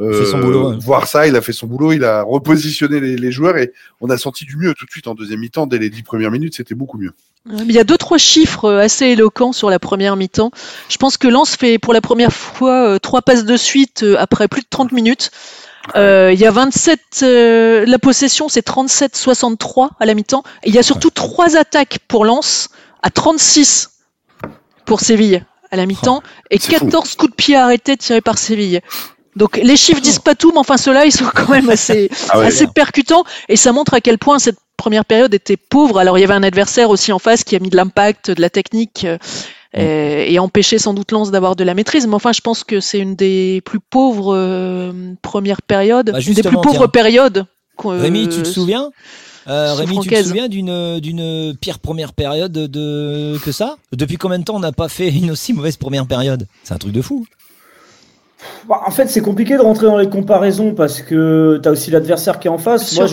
[0.01, 4.09] euh, voir ça, il a fait son boulot, il a repositionné les, joueurs et on
[4.09, 5.67] a senti du mieux tout de suite en deuxième mi-temps.
[5.67, 7.11] Dès les dix premières minutes, c'était beaucoup mieux.
[7.49, 10.51] Il y a deux trois chiffres euh, assez éloquents sur la première mi-temps.
[10.89, 14.47] Je pense que Lens fait pour la première fois euh, trois passes de suite après
[14.47, 15.31] plus de 30 minutes.
[15.95, 17.21] il y a 27,
[17.87, 20.43] la possession c'est 37-63 à la mi-temps.
[20.65, 22.69] il y a surtout trois attaques pour Lens
[23.03, 23.89] à 36
[24.85, 28.81] pour Séville à la mi-temps et 14 coups de pied arrêtés tirés par Séville.
[29.35, 32.39] Donc les chiffres disent pas tout, mais enfin ceux-là, ils sont quand même assez, ah
[32.39, 35.99] assez percutants et ça montre à quel point cette première période était pauvre.
[35.99, 38.41] Alors il y avait un adversaire aussi en face qui a mis de l'impact, de
[38.41, 39.05] la technique
[39.77, 42.07] euh, et, empêché sans doute Lens d'avoir de la maîtrise.
[42.07, 46.43] Mais enfin, je pense que c'est une des plus pauvres euh, premières périodes, bah, des
[46.43, 47.45] plus pauvres périodes.
[47.83, 48.91] Rémi, tu te souviens?
[49.47, 53.77] Euh, Rémi, tu te souviens d'une d'une pire première période de que ça?
[53.93, 56.47] Depuis combien de temps on n'a pas fait une aussi mauvaise première période?
[56.63, 57.25] C'est un truc de fou.
[58.67, 61.91] Bah, en fait, c'est compliqué de rentrer dans les comparaisons parce que tu as aussi
[61.91, 62.97] l'adversaire qui est en face.
[62.97, 63.08] Moi,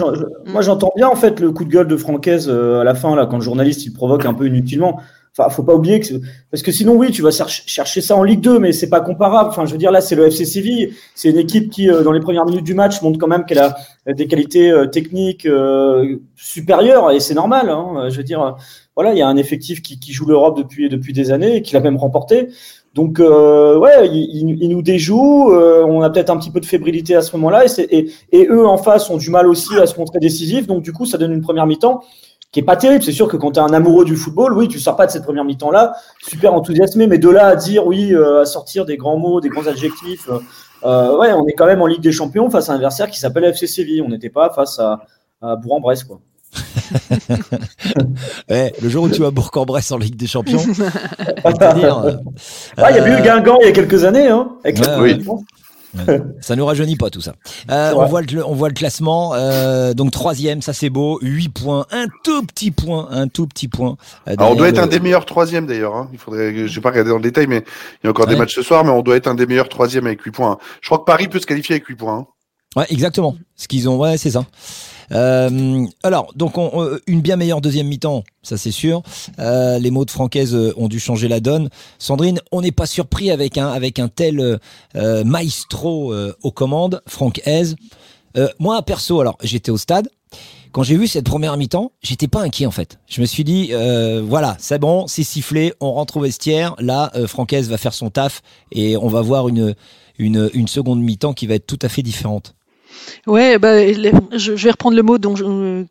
[0.46, 3.26] moi, j'entends bien en fait le coup de gueule de Francaise à la fin là,
[3.26, 5.00] quand le journaliste il provoque un peu inutilement.
[5.38, 6.14] Enfin, faut pas oublier que
[6.50, 9.50] parce que sinon, oui, tu vas chercher ça en Ligue 2, mais c'est pas comparable.
[9.50, 10.94] Enfin, je veux dire, là, c'est le FC Séville.
[11.14, 13.58] C'est une équipe qui, euh, dans les premières minutes du match, montre quand même qu'elle
[13.58, 17.68] a des qualités euh, techniques euh, supérieures, et c'est normal.
[17.68, 18.08] Hein.
[18.08, 18.56] Je veux dire,
[18.96, 21.74] voilà, il y a un effectif qui, joue l'Europe depuis depuis des années et qui
[21.74, 22.48] l'a même remporté.
[22.94, 25.52] Donc, ouais, ils, nous déjouent.
[25.52, 28.78] on a peut-être un petit peu de fébrilité à ce moment-là, et, et eux en
[28.78, 30.66] face ont du mal aussi à se montrer décisifs.
[30.66, 32.02] Donc, du coup, ça donne une première mi-temps
[32.52, 33.02] qui est pas terrible.
[33.02, 35.10] C'est sûr que quand tu es un amoureux du football, oui, tu sors pas de
[35.10, 38.96] cette première mi-temps-là super enthousiasmé, mais de là à dire, oui, euh, à sortir des
[38.96, 40.38] grands mots, des grands adjectifs, euh,
[40.84, 43.18] euh, ouais, on est quand même en Ligue des Champions face à un adversaire qui
[43.18, 44.02] s'appelle FC Séville.
[44.02, 45.00] On n'était pas face à,
[45.42, 46.20] à Bourg-en-Bresse, quoi.
[48.50, 50.72] Ouais, le jour où tu vas Bourg-en-Bresse en Ligue des Champions, il
[52.96, 55.22] y a eu Guingamp il y a quelques années, hein, avec oui
[56.40, 57.34] ça nous rajeunit pas tout ça.
[57.70, 59.34] Euh, on, voit le, on voit le classement.
[59.34, 61.18] Euh, donc troisième, ça c'est beau.
[61.22, 63.96] 8 points, un tout petit point, un tout petit point.
[64.28, 65.96] Euh, on doit être un des meilleurs troisième d'ailleurs.
[65.96, 66.08] Hein.
[66.12, 67.64] Il faudrait, je vais pas regarder dans le détail, mais
[68.02, 69.68] il y a encore des matchs ce soir, mais on doit être un des meilleurs
[69.68, 70.58] troisième avec 8 points.
[70.80, 72.26] Je crois que Paris peut se qualifier avec 8 points.
[72.76, 73.34] Ouais, exactement.
[73.56, 74.46] Ce qu'ils ont, ouais, c'est ça.
[75.10, 79.02] Euh, alors, donc, on, une bien meilleure deuxième mi-temps, ça c'est sûr.
[79.38, 81.70] Euh, les mots de Francaise euh, ont dû changer la donne.
[81.98, 84.58] Sandrine, on n'est pas surpris avec un, avec un tel
[84.96, 90.08] euh, maestro euh, aux commandes, Franck Euh, moi, perso, alors, j'étais au stade.
[90.70, 92.98] Quand j'ai vu cette première mi-temps, j'étais pas inquiet en fait.
[93.08, 93.72] Je me suis dit,
[94.22, 96.76] voilà, c'est bon, c'est sifflé, on rentre au vestiaire.
[96.78, 99.74] Là, Francaise va faire son taf et on va voir une,
[100.18, 102.54] une, une seconde mi-temps qui va être tout à fait différente.
[103.26, 103.86] Ouais, bah,
[104.32, 105.34] je, vais reprendre le mot dont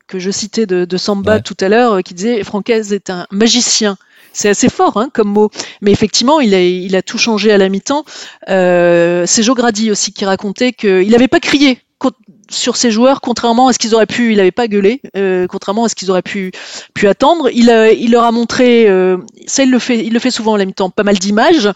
[0.07, 3.97] que je citais de, Samba tout à l'heure, euh, qui disait Francaise est un magicien.
[4.33, 5.49] C'est assez fort hein, comme mot,
[5.81, 8.05] mais effectivement, il a, il a tout changé à la mi-temps.
[8.49, 11.79] Euh, c'est Joe Grady aussi qui racontait qu'il n'avait pas crié
[12.49, 15.85] sur ses joueurs, contrairement à ce qu'ils auraient pu, il n'avait pas gueulé, euh, contrairement
[15.85, 16.51] à ce qu'ils auraient pu,
[16.93, 17.49] pu attendre.
[17.51, 20.57] Il, il leur a montré, euh, ça il le fait, il le fait souvent en
[20.57, 21.69] même temps, pas mal d'images,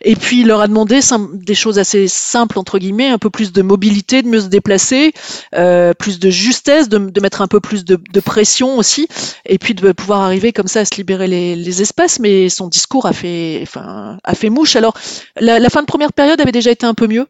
[0.00, 1.00] et puis il leur a demandé
[1.34, 5.12] des choses assez simples entre guillemets, un peu plus de mobilité, de mieux se déplacer,
[5.54, 9.06] euh, plus de justesse, de, de, mettre un peu plus de, de, pression aussi,
[9.44, 12.18] et puis de pouvoir arriver comme ça à se libérer les, les espaces.
[12.18, 14.74] Mais son discours a fait, enfin, a fait mouche.
[14.76, 14.94] Alors
[15.38, 17.26] la, la fin de première période avait déjà été un peu mieux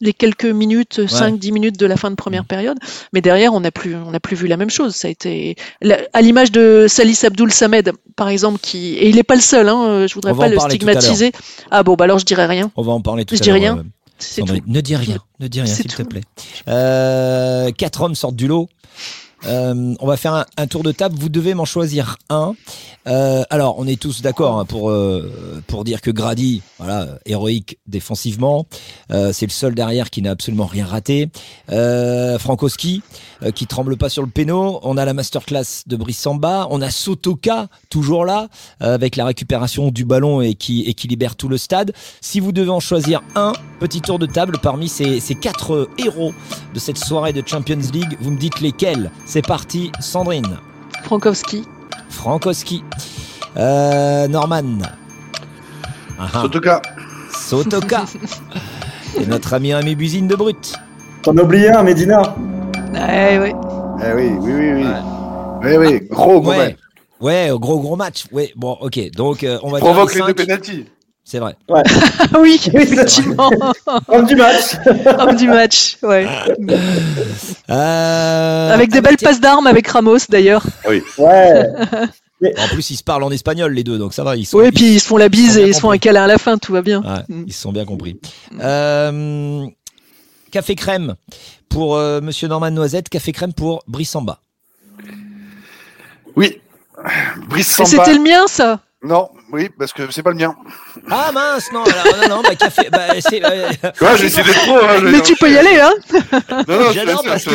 [0.00, 2.46] les quelques minutes, 5-10 minutes de la fin de première mm.
[2.46, 2.78] période.
[3.12, 4.94] Mais derrière, on n'a plus, on n'a plus vu la même chose.
[4.94, 5.56] Ça a été
[6.12, 9.68] à l'image de Salis Abdoul Samed, par exemple, qui et il n'est pas le seul.
[9.68, 11.32] Hein, je voudrais pas le stigmatiser.
[11.70, 12.70] Ah bon, bah alors je dirais rien.
[12.76, 13.84] On va en parler tout je à l'heure.
[14.20, 14.62] Je dis rien.
[14.66, 16.22] ne dis rien, ne dis rien, s'il te plaît.
[16.68, 18.68] Euh, quatre hommes sortent du lot.
[19.46, 21.16] Euh, on va faire un, tour de table.
[21.18, 22.54] Vous devez m'en choisir un.
[23.06, 27.78] Euh, alors, on est tous d'accord hein, pour euh, pour dire que Grady, voilà, héroïque
[27.86, 28.66] défensivement,
[29.08, 31.28] c'est le seul derrière qui n'a absolument rien raté.
[31.68, 33.02] Frankowski,
[33.54, 34.80] qui tremble pas sur le péno.
[34.82, 36.66] On a la masterclass de Brice Samba.
[36.70, 38.48] On a Sotoka toujours là
[38.80, 41.92] avec la récupération du ballon et qui et qui libère tout le stade.
[42.20, 46.32] Si vous devez en choisir un, petit tour de table parmi ces, ces quatre héros
[46.74, 49.10] de cette soirée de Champions League, vous me dites lesquels?
[49.30, 50.56] C'est parti, Sandrine.
[51.02, 51.66] Frankowski.
[52.08, 52.82] Frankowski.
[53.58, 54.78] Euh, Norman.
[56.32, 56.80] Sotoka.
[57.30, 58.04] Sotoka.
[59.20, 60.74] Et notre ami ami Buzine de Brut.
[61.20, 62.22] T'en as oublié un, Medina.
[62.94, 63.52] Eh oui.
[64.02, 64.86] Eh oui, oui, oui, oui.
[65.62, 66.76] Oui, oui, gros, gros match.
[67.20, 68.24] Ouais, gros, gros match.
[68.32, 69.10] Ouais, bon, ok.
[69.10, 70.86] Donc, euh, on va Provoque les, deux pénalties.
[71.30, 71.56] C'est vrai.
[71.68, 71.82] Ouais.
[72.40, 73.50] oui, effectivement.
[74.08, 74.76] Homme du match.
[75.18, 76.26] Homme du match, ouais.
[77.68, 78.72] Euh...
[78.72, 80.64] Avec des belles passes d'armes avec Ramos d'ailleurs.
[80.88, 81.02] Oui.
[81.18, 81.66] Ouais.
[82.40, 84.36] En plus, ils se parlent en espagnol les deux, donc ça va.
[84.36, 86.22] Ils sont, oui, puis ils se font la bise et ils se font un câlin
[86.22, 87.02] à la fin, tout va bien.
[87.02, 87.44] Ouais, mm.
[87.48, 88.20] Ils se sont bien compris.
[88.60, 89.66] Euh,
[90.52, 91.16] café crème
[91.68, 94.38] pour euh, Monsieur Norman Noisette, café crème pour Brissamba.
[96.36, 96.60] Oui,
[97.48, 97.90] Brissamba.
[97.90, 98.82] C'était le mien, ça?
[99.02, 100.56] Non, oui, parce que c'est pas le mien.
[101.08, 103.44] Ah mince, non, alors, non, non, bah, café, bah, c'est.
[103.44, 103.70] Euh...
[104.16, 104.78] j'ai essayé d'être trop.
[104.78, 105.92] Hein, Mais tu peux y aller, hein
[106.66, 107.52] Non, non, non parce que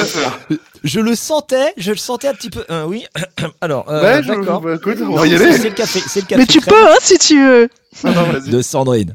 [0.86, 2.64] je le sentais, je le sentais un petit peu.
[2.70, 3.06] Euh, oui,
[3.62, 4.62] alors, euh, ouais, d'accord.
[4.62, 5.52] Bah, écoute, on va y aller.
[5.58, 6.42] C'est le café, c'est le café.
[6.42, 7.70] Mais tu peux, hein, si tu veux.
[8.06, 9.14] Ah, non, de Sandrine.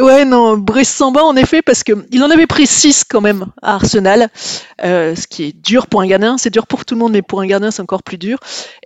[0.00, 3.46] Ouais, non, Brice Samba, en effet, parce que il en avait pris 6 quand même
[3.62, 4.28] à Arsenal,
[4.82, 6.36] euh, ce qui est dur pour un gardien.
[6.38, 8.38] C'est dur pour tout le monde, mais pour un gardien, c'est encore plus dur.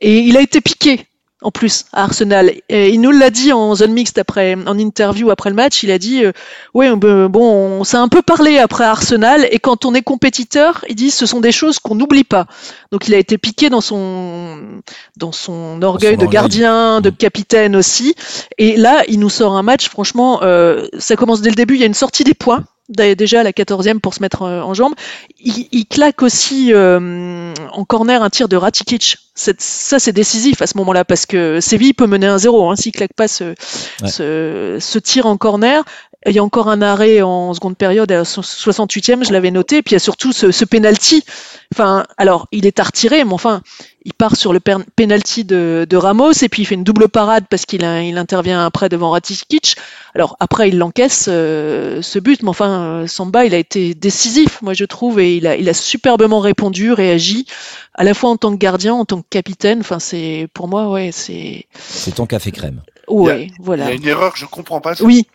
[0.02, 1.06] Et il a été piqué
[1.42, 2.52] en plus à Arsenal.
[2.68, 5.82] Et il nous l'a dit en zone mixte après, en interview après le match.
[5.82, 6.32] Il a dit, euh,
[6.72, 9.46] oui, bon, on s'est un peu parlé après Arsenal.
[9.50, 12.46] Et quand on est compétiteur, il dit, ce sont des choses qu'on n'oublie pas.
[12.90, 14.80] Donc il a été piqué dans son
[15.16, 18.14] dans son orgueil de gardien, de capitaine aussi.
[18.56, 19.88] Et là, il nous sort un match.
[19.88, 21.74] Franchement, euh, ça commence dès le début.
[21.74, 24.62] Il y a une sortie des points déjà à la 14e pour se mettre en,
[24.62, 24.94] en jambes.
[25.40, 29.18] Il, il, claque aussi euh, en corner un tir de Ratikic.
[29.34, 32.92] Ça, c'est décisif à ce moment-là parce que Séville peut mener un 0 hein, s'il
[32.92, 34.08] claque pas ce, ouais.
[34.08, 35.84] ce, ce, tir en corner.
[36.26, 39.82] Il y a encore un arrêt en seconde période à 68e, je l'avais noté.
[39.82, 41.24] Puis il y a surtout ce, ce penalty.
[41.72, 43.62] Enfin, alors il est à retirer, mais enfin,
[44.04, 47.44] il part sur le penalty de, de, Ramos et puis il fait une double parade
[47.50, 49.76] parce qu'il il intervient après devant Ratikic.
[50.14, 54.62] Alors après, il l'encaisse euh, ce but, mais enfin, euh, Samba, il a été décisif,
[54.62, 57.46] moi je trouve, et il a, il a superbement répondu, réagi,
[57.94, 59.80] à la fois en tant que gardien, en tant que capitaine.
[59.80, 61.66] Enfin, c'est pour moi, ouais, c'est.
[61.76, 62.82] C'est ton café crème.
[63.08, 63.86] Ouais, voilà.
[63.86, 64.94] Il y a une erreur que je comprends pas.
[65.00, 65.26] Oui.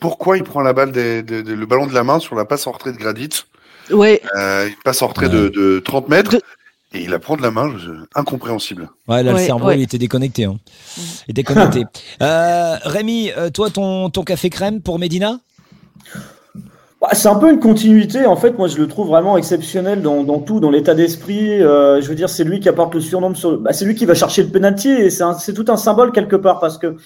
[0.00, 2.44] Pourquoi il prend la balle des, des, des, le ballon de la main sur la
[2.44, 3.44] passe en retrait de Gradit
[3.90, 4.20] Ouais.
[4.36, 5.32] Euh, il passe en retrait ouais.
[5.32, 6.30] de, de, 30 mètres.
[6.32, 6.40] De...
[6.92, 7.72] Et il la prend de la main,
[8.14, 8.88] incompréhensible.
[9.08, 9.78] Ouais, là, Ouais, le cerveau, ouais.
[9.78, 10.44] il était déconnecté.
[10.44, 10.56] Hein.
[11.26, 11.84] Il était connecté.
[12.22, 15.38] euh, Rémi, euh, toi, ton, ton café crème pour Medina?
[17.00, 18.24] Bah, c'est un peu une continuité.
[18.24, 21.60] En fait, moi, je le trouve vraiment exceptionnel dans, dans tout, dans l'état d'esprit.
[21.62, 23.58] Euh, je veux dire, c'est lui qui apporte le surnom sur.
[23.58, 26.10] Bah, c'est lui qui va chercher le penalty et c'est, un- c'est tout un symbole
[26.12, 26.96] quelque part parce que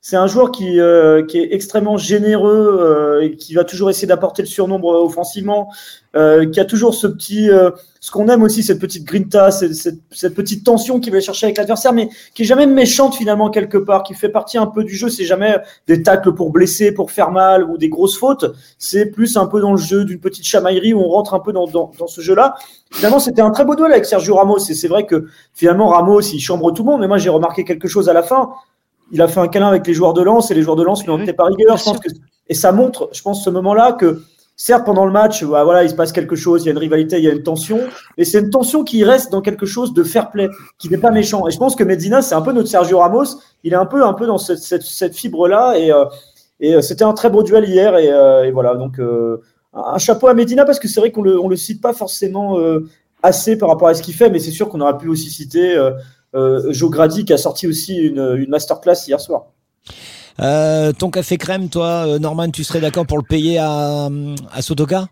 [0.00, 4.06] c'est un joueur qui, euh, qui est extrêmement généreux euh, et qui va toujours essayer
[4.06, 5.68] d'apporter le surnombre offensivement,
[6.14, 9.74] euh, qui a toujours ce petit, euh, ce qu'on aime aussi, cette petite grinta, cette,
[9.74, 13.50] cette, cette petite tension qu'il va chercher avec l'adversaire, mais qui est jamais méchante finalement
[13.50, 15.08] quelque part, qui fait partie un peu du jeu.
[15.08, 18.44] C'est jamais des tacles pour blesser, pour faire mal ou des grosses fautes.
[18.78, 21.52] C'est plus un peu dans le jeu d'une petite chamaillerie où on rentre un peu
[21.52, 22.54] dans, dans, dans ce jeu-là.
[22.92, 26.20] Finalement, c'était un très beau duel avec Sergio Ramos et c'est vrai que finalement Ramos
[26.20, 27.00] il chambre tout le monde.
[27.00, 28.50] Mais moi j'ai remarqué quelque chose à la fin
[29.12, 31.02] il a fait un câlin avec les joueurs de lance et les joueurs de lance
[31.04, 31.76] lui ont Oui, été par rigueur.
[31.76, 32.08] Je pense que,
[32.48, 34.22] et ça montre, je pense, ce moment-là que
[34.56, 36.78] certes, pendant le match, bah, voilà, il se passe quelque chose, il y a une
[36.78, 37.78] rivalité, il y a une tension,
[38.16, 41.10] mais c'est une tension qui reste dans quelque chose de fair play, qui n'est pas
[41.10, 41.46] méchant.
[41.46, 43.24] Et je pense que Medina, c'est un peu notre Sergio Ramos.
[43.64, 46.04] Il est un peu, un peu dans cette, cette, cette fibre-là et, euh,
[46.60, 48.74] et euh, c'était un très beau duel hier et, euh, et voilà.
[48.76, 49.42] Donc, euh,
[49.74, 52.58] un chapeau à Medina parce que c'est vrai qu'on le, on le cite pas forcément
[52.58, 52.88] euh,
[53.22, 55.76] assez par rapport à ce qu'il fait, mais c'est sûr qu'on aurait pu aussi citer
[56.36, 59.46] euh, Joe Grady qui a sorti aussi une, une masterclass hier soir.
[60.40, 64.08] euh, Ton café crème, toi, euh, Norman, tu serais d'accord pour le payer à,
[64.52, 65.06] à Sotoka?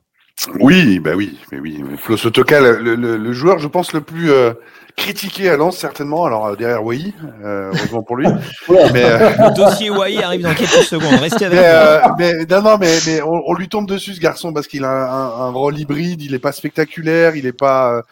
[0.60, 1.82] Oui, bah oui, mais oui.
[1.96, 4.52] Flo Sotoka, le, le, le, joueur, je pense, le plus euh,
[4.96, 6.24] critiqué à Lens, certainement.
[6.24, 8.26] Alors, derrière Wai, euh, heureusement pour lui.
[8.68, 11.20] mais, euh, Le dossier Wai arrive dans quelques secondes.
[11.20, 14.20] Restez avec mais, euh, mais, non, non, mais, mais on, on, lui tombe dessus, ce
[14.20, 18.02] garçon, parce qu'il a un, un, rôle hybride, il est pas spectaculaire, il est pas.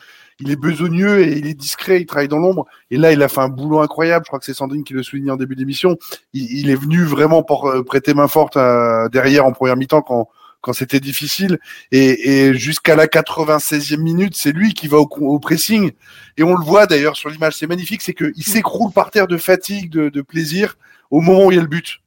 [0.43, 2.67] Il est besogneux et il est discret, il travaille dans l'ombre.
[2.91, 4.25] Et là, il a fait un boulot incroyable.
[4.25, 5.97] Je crois que c'est Sandrine qui le soulignait en début d'émission.
[6.33, 10.03] Il, il, est venu vraiment pour euh, prêter main forte euh, derrière en première mi-temps
[10.03, 10.29] quand,
[10.61, 11.59] quand c'était difficile.
[11.91, 15.93] Et, et jusqu'à la 96e minute, c'est lui qui va au, au, pressing.
[16.39, 19.37] Et on le voit d'ailleurs sur l'image, c'est magnifique, c'est qu'il s'écroule par terre de
[19.37, 20.77] fatigue, de, de, plaisir
[21.11, 22.01] au moment où il y a le but.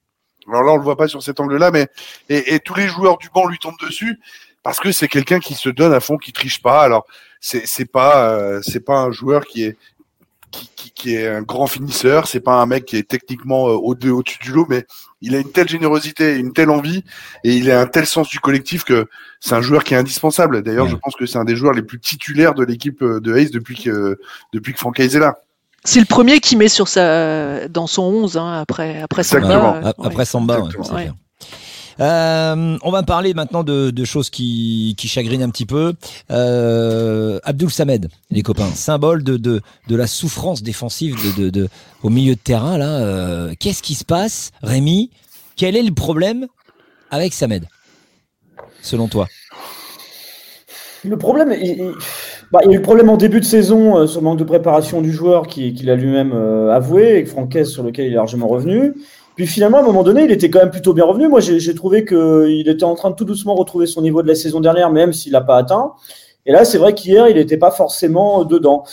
[0.47, 1.87] Alors là, on le voit pas sur cet angle-là, mais
[2.29, 4.19] et, et tous les joueurs du banc lui tombent dessus
[4.63, 6.81] parce que c'est quelqu'un qui se donne à fond, qui triche pas.
[6.81, 7.05] Alors
[7.45, 9.77] c'est c'est pas euh, c'est pas un joueur qui est
[10.49, 13.73] qui, qui, qui, est un grand finisseur, c'est pas un mec qui est techniquement euh,
[13.73, 14.85] au-dessus au du lot, mais
[15.21, 17.03] il a une telle générosité, une telle envie,
[17.43, 19.07] et il a un tel sens du collectif que
[19.41, 20.63] c'est un joueur qui est indispensable.
[20.63, 20.91] D'ailleurs, ouais.
[20.91, 23.51] je pense que c'est un des joueurs les plus titulaires de l'équipe euh, de Hayes
[23.51, 24.17] depuis que
[24.53, 25.35] depuis que Franck Hayes est là.
[25.83, 29.81] C'est le premier qui met sur sa dans son 11 hein, après après Samba.
[29.83, 30.25] Euh, après ouais.
[30.25, 31.11] Samba, ouais,
[31.99, 35.93] euh, on va parler maintenant de, choses qui, chagrinent un petit peu.
[36.31, 41.15] Euh, Abdul Samed, les copains, symbole de, la souffrance défensive
[42.03, 42.79] au milieu de terrain.
[42.79, 45.11] Euh, qu'est-ce qui se passe, Rémi?
[45.55, 46.47] Quel est le problème
[47.11, 47.65] avec Samed,
[48.81, 49.27] selon toi?
[51.03, 51.93] Le problème, il, il,
[52.51, 54.39] bah, il, y a eu le problème en début de saison euh, sur le manque
[54.39, 58.13] de préparation du joueur qu'il qui a lui-même euh, avoué, et Franquès sur lequel il
[58.13, 58.93] est largement revenu.
[59.35, 61.27] Puis finalement, à un moment donné, il était quand même plutôt bien revenu.
[61.27, 64.35] Moi, j'ai trouvé qu'il était en train de tout doucement retrouver son niveau de la
[64.35, 65.93] saison dernière, même s'il l'a pas atteint.
[66.45, 68.83] Et là, c'est vrai qu'hier, il n'était pas forcément dedans.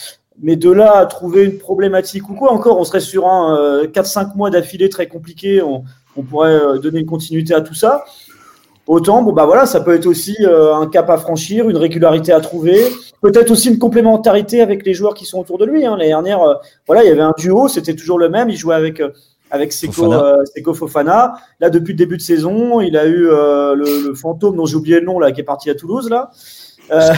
[0.42, 3.86] Mais de là à trouver une problématique ou quoi, encore, on serait sur un euh,
[3.86, 5.62] 4-5 mois d'affilée très compliqué.
[5.62, 5.84] On,
[6.16, 8.04] on, pourrait euh, donner une continuité à tout ça.
[8.88, 12.32] Autant, bon, bah voilà, ça peut être aussi euh, un cap à franchir, une régularité
[12.32, 12.76] à trouver,
[13.20, 15.86] peut-être aussi une complémentarité avec les joueurs qui sont autour de lui.
[15.86, 15.96] Hein.
[15.96, 16.54] L'année dernière, euh,
[16.88, 18.50] voilà, il y avait un duo, c'était toujours le même.
[18.50, 19.10] Il jouait avec euh,
[19.52, 20.34] avec Seko Fofana.
[20.66, 21.34] Euh, Fofana.
[21.60, 24.76] Là, depuis le début de saison, il a eu euh, le, le, fantôme dont j'ai
[24.76, 26.30] oublié le nom là, qui est parti à Toulouse là.
[26.90, 27.12] Euh,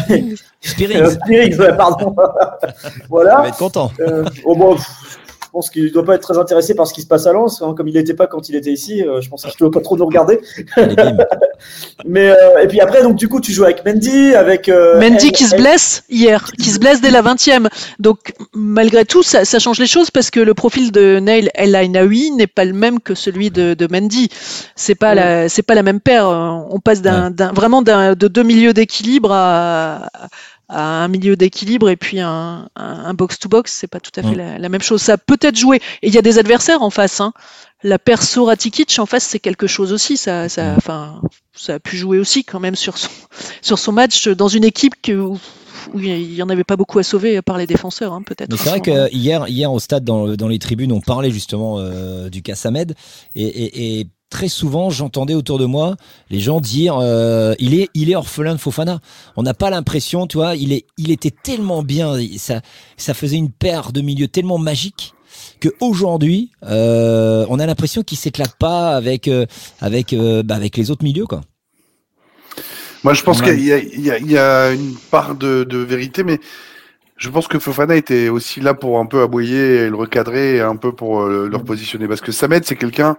[0.60, 1.06] Spirings.
[1.10, 2.14] Spirings, pardon.
[3.08, 3.36] voilà.
[3.38, 3.90] Il va être content.
[4.44, 4.76] oh, bon,
[5.54, 7.62] pense qu'il ne doit pas être très intéressé par ce qui se passe à Lens,
[7.62, 9.02] hein, comme il n'était pas quand il était ici.
[9.02, 10.40] euh, je pense qu'il ne doit pas trop nous regarder.
[12.04, 15.32] Mais euh, et puis après, donc du coup, tu joues avec Mendy, avec euh, Mendy
[15.32, 17.68] qui se blesse hier, qui se blesse dès la 20e.
[17.98, 21.74] Donc malgré tout, ça, ça change les choses parce que le profil de Neil El
[21.74, 24.28] Ainaoui n'est pas le même que celui de, de Mendy.
[24.76, 26.28] C'est pas la, c'est pas la même paire.
[26.28, 30.28] On passe d'un, d'un- vraiment d'un, de deux milieux d'équilibre à, à
[30.68, 32.68] un milieu d'équilibre et puis un,
[33.14, 33.72] box-to-box.
[33.72, 34.38] C'est pas tout à fait Mm.
[34.38, 35.02] la, la même chose.
[35.02, 35.76] Ça peut être joué.
[36.02, 37.20] Et il y a des adversaires en face.
[37.20, 37.32] Hein.
[37.82, 40.16] La perso Ratikic en face, c'est quelque chose aussi.
[40.16, 41.20] Ça, ça, enfin,
[41.54, 43.10] ça a pu jouer aussi quand même sur son,
[43.62, 45.38] sur son match dans une équipe que, où,
[45.92, 48.50] où il n'y en avait pas beaucoup à sauver par les défenseurs, hein, peut-être.
[48.50, 51.78] Mais c'est vrai que hier, hier au stade, dans, dans les tribunes, on parlait justement
[51.78, 52.94] euh, du cas Samed.
[53.34, 55.94] Et, et- et très souvent, j'entendais autour de moi
[56.28, 58.98] les gens dire euh, il, est, il est orphelin de Fofana.
[59.36, 62.16] On n'a pas l'impression, tu vois, il, est, il était tellement bien.
[62.36, 62.60] Ça,
[62.96, 65.14] ça faisait une paire de milieux tellement magique
[65.62, 69.46] qu'aujourd'hui, euh, on a l'impression qu'il s'éclate pas avec, euh,
[69.80, 70.12] avec,
[70.44, 71.26] bah, avec les autres milieux.
[71.26, 71.42] Quoi.
[73.04, 76.40] Moi, je pense qu'il y, y y a une part de, de vérité, mais
[77.16, 80.60] je pense que Fofana était aussi là pour un peu aboyer et le recadrer et
[80.60, 82.08] un peu pour euh, le repositionner.
[82.08, 83.16] Parce que Samed, c'est quelqu'un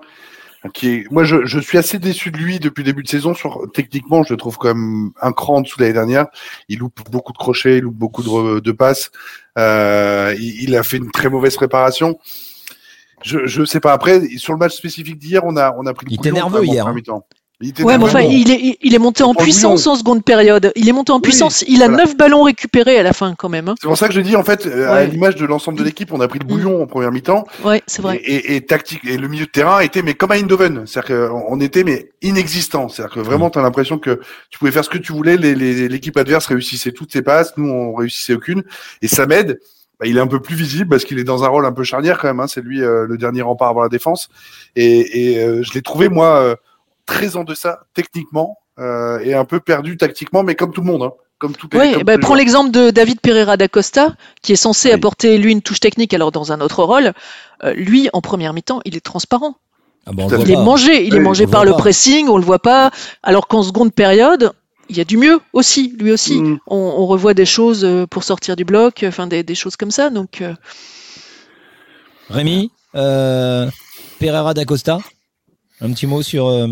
[0.73, 1.11] qui est.
[1.11, 3.33] Moi, je, je suis assez déçu de lui depuis le début de saison.
[3.33, 6.27] Sur, techniquement, je le trouve quand même un cran en dessous de l'année dernière.
[6.69, 9.11] Il loupe beaucoup de crochets, il loupe beaucoup de, de passes.
[9.57, 12.19] Euh, il, il a fait une très mauvaise préparation.
[13.23, 13.93] Je, je sais pas.
[13.93, 16.63] Après, sur le match spécifique d'hier, on a, on a pris le Il était nerveux
[16.65, 16.95] hier, hein.
[17.61, 20.73] Il était Ouais, mais enfin, il est, il est monté en puissance en seconde période.
[20.75, 21.63] Il est monté en Oui, puissance.
[21.69, 22.03] Il a voilà.
[22.03, 23.69] neuf ballons récupérés à la fin, quand même.
[23.69, 23.75] hein.
[23.81, 26.11] C'est pour ça que je dis en fait, euh, à l'image de l'ensemble de l'équipe,
[26.11, 27.45] on a pris le bouillon en première mi-temps.
[27.63, 28.17] Ouais, c'est vrai.
[28.17, 31.29] Et, et, et tactique et le milieu de terrain était mais comme à Eindhoven, c'est-à-dire
[31.29, 32.89] qu'on on était mais inexistant.
[32.89, 36.17] C'est-à-dire que vraiment, tu as l'impression que tu pouvais faire ce que tu voulais, l'équipe
[36.17, 38.63] adverse réussissait toutes ses passes, nous on réussissait aucune.
[39.01, 39.59] Et Samed,
[39.97, 41.85] bah, il est un peu plus visible parce qu'il est dans un rôle un peu
[41.85, 42.41] charnière quand même.
[42.41, 44.27] Hein, c'est lui euh, le dernier rempart avant la défense.
[44.75, 46.55] Et, et euh, je l'ai trouvé moi euh,
[47.05, 51.03] très en deçà techniquement euh, et un peu perdu tactiquement, mais comme tout le monde.
[51.03, 54.57] Hein, comme tout Oui, comme bah, prends l'exemple de David Pereira da Costa, qui est
[54.57, 54.93] censé Oui.
[54.95, 57.13] apporter lui une touche technique, alors dans un autre rôle.
[57.63, 59.55] Euh, lui, en première mi-temps, il est transparent.
[60.05, 60.27] Ah bah.
[60.39, 60.61] Il est pas.
[60.61, 61.77] mangé, il Oui, est mangé par le pas.
[61.77, 62.91] pressing, on le voit pas.
[63.23, 64.51] Alors qu'en seconde période,
[64.87, 66.39] il y a du mieux aussi, lui aussi.
[66.41, 66.59] Mm.
[66.67, 69.91] On, on revoit des choses euh, pour sortir du bloc, enfin des, des choses comme
[69.91, 70.09] ça.
[70.09, 70.53] Donc, euh,
[72.29, 73.69] Rémi, euh,
[74.19, 74.99] Pereira d'Acosta,
[75.81, 76.67] un petit mot sur, euh,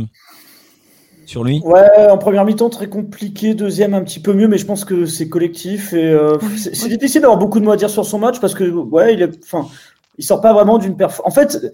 [1.25, 4.65] sur lui Ouais, en première mi-temps très compliqué, deuxième un petit peu mieux, mais je
[4.65, 8.05] pense que c'est collectif et euh, c'est difficile d'avoir beaucoup de mots à dire sur
[8.05, 9.67] son match parce que ouais, il est, enfin,
[10.17, 11.21] il sort pas vraiment d'une perf.
[11.25, 11.71] En fait,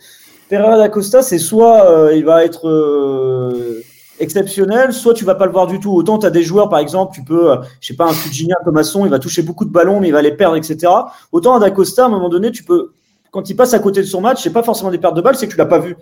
[0.49, 3.81] Pereira da Costa, c'est soit euh, il va être euh,
[4.19, 5.91] exceptionnel, soit tu vas pas le voir du tout.
[5.93, 9.05] Autant tu as des joueurs, par exemple, tu peux, je sais pas, un Fujinha, Thomasson,
[9.05, 10.91] il va toucher beaucoup de ballons, mais il va les perdre, etc.
[11.31, 12.91] Autant à da Costa, à un moment donné, tu peux,
[13.31, 15.35] quand il passe à côté de son match, c'est pas forcément des pertes de balles,
[15.35, 15.95] c'est que tu l'as pas vu.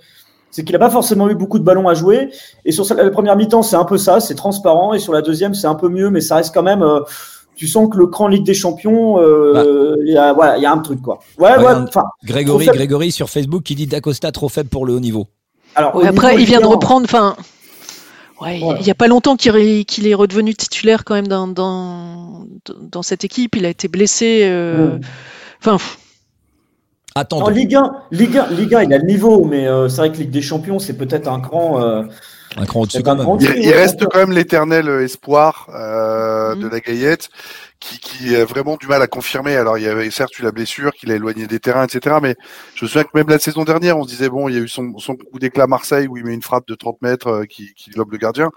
[0.51, 2.29] C'est qu'il n'a pas forcément eu beaucoup de ballons à jouer.
[2.65, 4.93] Et sur la première mi-temps, c'est un peu ça, c'est transparent.
[4.93, 6.81] Et sur la deuxième, c'est un peu mieux, mais ça reste quand même.
[6.81, 7.01] euh,
[7.55, 10.65] tu sens que le cran Ligue des Champions, euh, il y a, voilà, il y
[10.67, 11.19] a un truc quoi.
[11.39, 11.73] Ouais, ouais.
[12.23, 15.25] Grégory, sur Facebook qui dit d'Acosta trop faible pour le haut niveau.
[15.75, 17.05] alors ouais, après, niveau il vient de reprendre.
[17.05, 17.35] Enfin,
[18.41, 18.75] ouais, Ouais.
[18.79, 22.45] il n'y a pas longtemps qu'il est, redevenu titulaire quand même dans, dans,
[22.79, 23.55] dans cette équipe.
[23.55, 24.41] Il a été blessé.
[24.43, 24.99] euh.
[25.59, 25.77] Enfin,
[27.25, 29.87] pff, En Attends, Ligue 1, Ligue 1, Ligue 1, il a le niveau, mais euh,
[29.89, 31.81] c'est vrai que Ligue des Champions, c'est peut-être un cran.
[31.81, 32.03] euh,
[32.55, 33.01] un cran au-dessus
[33.57, 36.61] Il, il reste bien quand même l'éternel euh, espoir euh, Mhm.
[36.63, 37.29] de la Gaillette
[37.79, 39.55] qui, qui a vraiment du mal à confirmer.
[39.55, 42.17] Alors il y avait certes eu la blessure, qu'il a éloigné des terrains, etc.
[42.21, 42.35] Mais
[42.75, 44.61] je me souviens que même la saison dernière, on se disait bon, il y a
[44.61, 47.27] eu son, son coup d'éclat à Marseille où il met une frappe de 30 mètres
[47.27, 48.49] euh, qui, qui globe le gardien.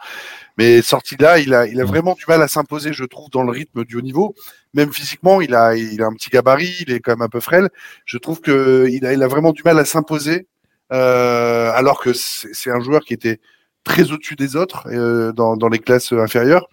[0.59, 1.89] Mais sorti de là, il a, il a Mhm.
[1.91, 4.35] vraiment du mal à s'imposer, je trouve, dans le rythme du haut niveau.
[4.75, 7.41] Même physiquement, il a, il a un petit gabarit, il est quand même un peu
[7.41, 7.69] frêle.
[8.05, 10.47] Je trouve que il a, il a vraiment du mal à s'imposer,
[10.93, 13.41] euh, alors que c'est c'est un joueur qui était
[13.85, 16.69] très au-dessus des autres euh, dans, dans les classes inférieures.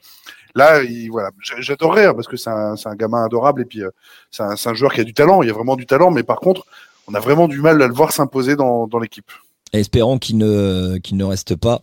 [0.58, 1.30] Là, il, voilà,
[1.60, 3.92] j'adorerais hein, parce que c'est un, gamin adorable et puis euh,
[4.32, 5.44] c'est un, joueur qui a du talent.
[5.44, 6.66] Il y a vraiment du talent, mais par contre,
[7.08, 9.32] on a vraiment du mal à le voir s'imposer dans, l'équipe.
[9.72, 11.80] Espérons qu'il ne, reste pas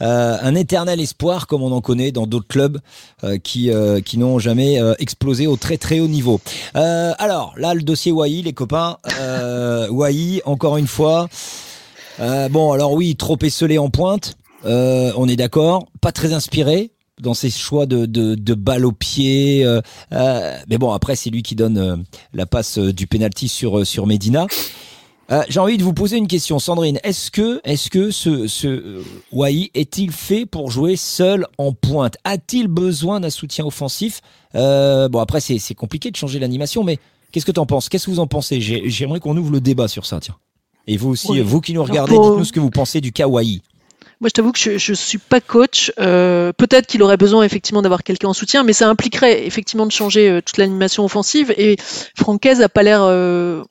[0.00, 2.80] euh, un éternel espoir comme on en connaît dans d'autres clubs
[3.24, 3.68] euh, qui,
[4.16, 6.40] n'ont jamais explosé au très très haut niveau.
[6.72, 8.96] Alors là, le dossier Wai, les copains.
[9.20, 9.86] Euh,
[10.46, 11.28] encore une fois.
[12.18, 14.38] Bon, alors oui, trop esselé en pointe.
[14.64, 15.88] On est d'accord.
[16.00, 19.64] Pas très inspiré dans ses choix de, de, de balles au pied.
[19.64, 19.80] euh,
[20.12, 21.96] euh, mais bon, après, c'est lui qui donne euh,
[22.32, 24.46] la passe euh, du penalty sur, euh, sur Medina.
[25.30, 26.98] Euh, J'ai envie de vous poser une question, Sandrine.
[27.02, 29.02] Est-ce que, est-ce que ce, ce euh,
[29.32, 32.16] Wai est-il fait pour jouer seul en pointe?
[32.24, 34.20] A-t-il besoin d'un soutien offensif?
[34.54, 36.98] Euh, Bon, après, c'est c'est compliqué de changer l'animation, mais
[37.32, 37.88] Qu'est-ce que tu en penses?
[37.88, 38.60] Qu'est-ce que vous en pensez?
[38.60, 40.36] J'ai- J'aimerais qu'on ouvre le débat sur ça, tiens.
[40.86, 41.40] Et vous aussi, Oui.
[41.40, 43.60] vous qui nous regardez, dites-nous ce que vous pensez du kawaii.
[44.24, 45.92] Moi, je t'avoue que je, je suis pas coach.
[46.00, 49.92] Euh, Peut-être qu'il aurait besoin effectivement d'avoir quelqu'un en soutien, mais ça impliquerait effectivement de
[49.92, 51.52] changer euh, toute l'animation offensive.
[51.58, 51.76] Et
[52.16, 53.62] Francaise a pas l'air, euh,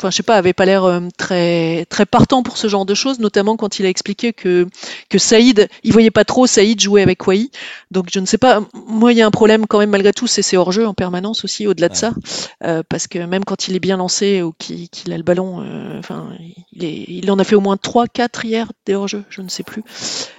[0.00, 2.94] enfin, je sais pas, avait pas l'air euh, très très partant pour ce genre de
[2.94, 4.66] choses, notamment quand il a expliqué que
[5.10, 7.50] que Saïd, il voyait pas trop Saïd jouer avec Wai.
[7.90, 8.60] Donc, je ne sais pas.
[8.86, 11.44] Moi, il y a un problème quand même malgré tout, c'est ses hors-jeu en permanence
[11.44, 12.12] aussi, au-delà de ça,
[12.64, 15.98] Euh, parce que même quand il est bien lancé ou qu'il a le ballon, euh,
[15.98, 16.28] enfin,
[16.72, 19.48] il, est- il en a fait au moins 3 4 hier des hors-jeu, je ne
[19.48, 19.82] sais plus.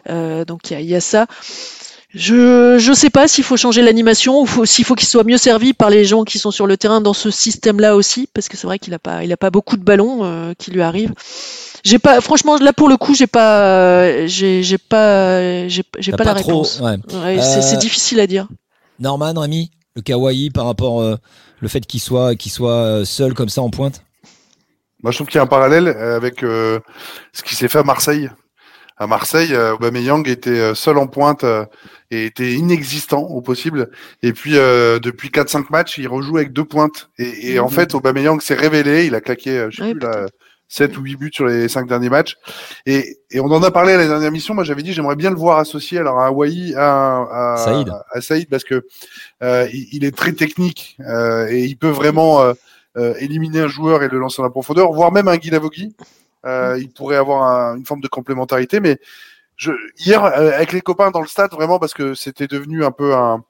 [0.09, 1.27] Euh, donc il y a, il y a ça.
[2.11, 5.73] Je je sais pas s'il faut changer l'animation ou s'il faut qu'il soit mieux servi
[5.73, 8.65] par les gens qui sont sur le terrain dans ce système-là aussi, parce que c'est
[8.65, 11.13] vrai qu'il a pas il a pas beaucoup de ballons euh, qui lui arrivent.
[11.83, 16.33] J'ai pas franchement là pour le coup j'ai pas j'ai j'ai pas j'ai pas, la
[16.33, 16.79] trop, réponse.
[16.79, 16.97] ouais.
[17.13, 18.47] Ouais, c'est c'est Euh, difficile à dire.
[18.99, 21.15] Norman, Rémi, le kawaii par rapport euh,
[21.59, 24.01] le fait qu'il soit, qu'il soit euh, seul comme ça en pointe?
[25.03, 26.79] Moi, je trouve qu'il y a un parallèle euh, avec euh,
[27.33, 28.29] ce qui s'est fait à Marseille.
[28.99, 31.65] À Marseille, euh, Aubameyang était euh, seul en pointe euh,
[32.11, 33.89] et était inexistant au possible.
[34.23, 37.09] Et puis, euh, depuis 4-5 matchs, il rejoue avec deux pointes.
[37.17, 37.71] Et, et en Mhm.
[37.71, 39.05] fait, Aubameyang s'est révélé.
[39.05, 40.25] Il a claqué, je sais Ouais, plus, là,
[40.67, 42.35] 7 ou 8 buts sur les 5 derniers matchs.
[42.85, 44.53] Et, et on en a parlé à la dernière mission.
[44.53, 47.89] Moi, j'avais dit, j'aimerais bien le voir associé alors à Hawaii, à, à, Saïd.
[48.11, 48.85] à Saïd, parce que
[49.43, 52.53] euh, il, il est très technique euh, et il peut vraiment euh,
[52.97, 55.51] euh, éliminer un joueur et le lancer dans la profondeur, voire même un Guy
[56.45, 58.97] Euh, il pourrait avoir un- une forme de complémentarité, mais
[59.57, 62.91] je, hier, euh, avec les copains dans le stade, vraiment, parce que c'était devenu un
[62.91, 63.43] peu un,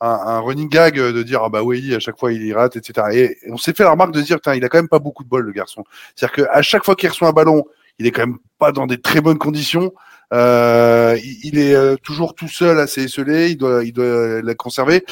[0.00, 2.52] un, un running gag euh, de dire ah bah oui à chaque fois il y
[2.52, 4.98] rate etc et, on s'est fait la remarque de dire il a quand même pas
[4.98, 5.84] beaucoup de bol le garçon.
[6.16, 7.64] C'est à dire qu'à chaque fois qu'il reçoit un ballon
[7.98, 9.92] il est quand même pas dans des très bonnes conditions.
[10.32, 14.54] Euh, il, il est euh, toujours tout seul assez esselé il doit il doit la
[14.54, 15.04] conserver.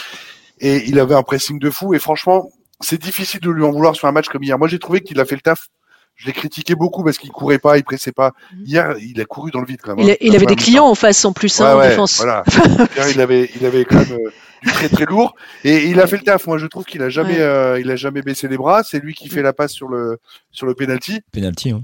[0.60, 1.94] Et il avait un pressing de fou.
[1.94, 2.50] Et franchement
[2.80, 4.58] c'est difficile de lui en vouloir sur un match comme hier.
[4.58, 5.68] Moi j'ai trouvé qu'il a fait le taf
[6.18, 8.32] je l'ai critiqué beaucoup parce qu'il courait pas, il pressait pas.
[8.64, 10.04] Hier, il a couru dans le vide quand même.
[10.04, 10.14] Il, hein.
[10.14, 12.16] a- il avait des clients en face en plus hein, Ouais, en ouais, défense.
[12.16, 12.42] Voilà.
[12.96, 14.30] Hier, il avait, il avait quand même euh,
[14.64, 16.46] du très très lourd et il a fait le taf.
[16.48, 17.40] Moi, je trouve qu'il a jamais, Ouais.
[17.40, 18.82] euh, il a jamais baissé les bras.
[18.82, 20.18] C'est lui qui fait la passe sur le
[20.50, 21.20] sur le penalty.
[21.32, 21.70] Penalty.
[21.70, 21.82] hein.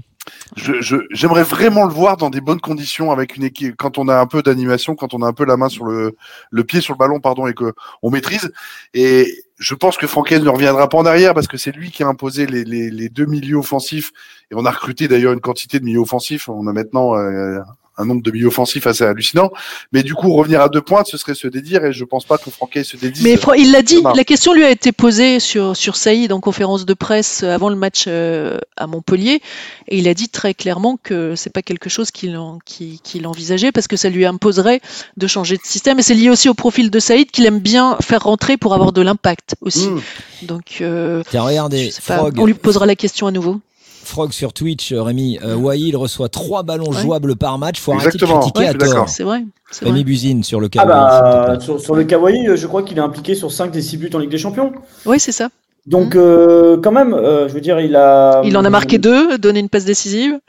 [0.55, 4.07] Je, je, j'aimerais vraiment le voir dans des bonnes conditions avec une équipe quand on
[4.07, 6.15] a un peu d'animation, quand on a un peu la main sur le
[6.49, 8.51] le pied sur le ballon, pardon, et que on maîtrise.
[8.93, 12.03] Et je pense que Franquet ne reviendra pas en arrière parce que c'est lui qui
[12.03, 14.11] a imposé les, les, les deux milieux offensifs.
[14.51, 16.49] Et on a recruté d'ailleurs une quantité de milieux offensifs.
[16.49, 17.59] On a maintenant euh,
[17.97, 19.51] un nombre de milieux offensifs assez hallucinant.
[19.91, 21.85] Mais du coup, revenir à deux pointes, ce serait se dédire.
[21.85, 23.23] Et je pense pas que Franquet se dédise.
[23.23, 26.85] Mais il l'a dit, la question lui a été posée sur, sur Saïd en conférence
[26.85, 29.41] de presse euh, avant le match euh, à Montpellier,
[29.87, 33.25] et il a dit très clairement que c'est pas quelque chose qu'il en- qu'il- qu'il
[33.27, 34.81] envisageait parce que ça lui imposerait
[35.17, 37.97] de changer de système, et c'est lié aussi au profil de Saïd qu'il aime bien
[38.01, 39.87] faire rentrer pour avoir de l'impact aussi.
[39.87, 40.01] Mmh.
[40.43, 43.59] Donc, euh, Tiens, regardez, Frog, on lui posera la question à nouveau.
[44.07, 47.01] Frog sur Twitch, euh, Rémi, euh, Wai, il reçoit trois ballons Ouais.
[47.01, 47.79] jouables par match.
[47.79, 49.09] Faut Exactement, arrêter de critiquer ouais, à tort.
[49.09, 49.43] C'est vrai.
[49.81, 50.03] Rémi vrai.
[50.03, 50.87] Buzine sur le Ah kawaii.
[50.87, 53.97] te bah, sur, sur le Kawaii, je crois qu'il est impliqué sur 5 des 6
[53.97, 54.71] buts en Ligue des Champions.
[55.05, 55.49] Oui, c'est ça.
[55.85, 58.41] Donc, euh, quand même, euh, je veux dire, il a.
[58.43, 60.39] Il en a marqué deux, donné une passe décisive.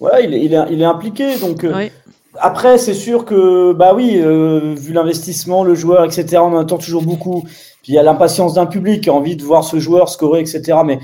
[0.00, 1.36] Ouais, il est, il est, il est impliqué.
[1.38, 1.92] Donc, euh, Ouais.
[2.40, 6.78] après, c'est sûr que, bah oui, euh, vu l'investissement, le joueur, etc., on en attend
[6.78, 7.42] toujours beaucoup.
[7.82, 10.40] Puis il y a l'impatience d'un public qui a envie de voir ce joueur scorer,
[10.40, 10.78] etc.
[10.84, 10.98] Mais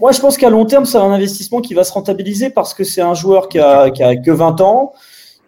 [0.00, 2.84] moi, je pense qu'à long terme, c'est un investissement qui va se rentabiliser parce que
[2.84, 4.92] c'est un joueur qui a, qui a que 20 ans,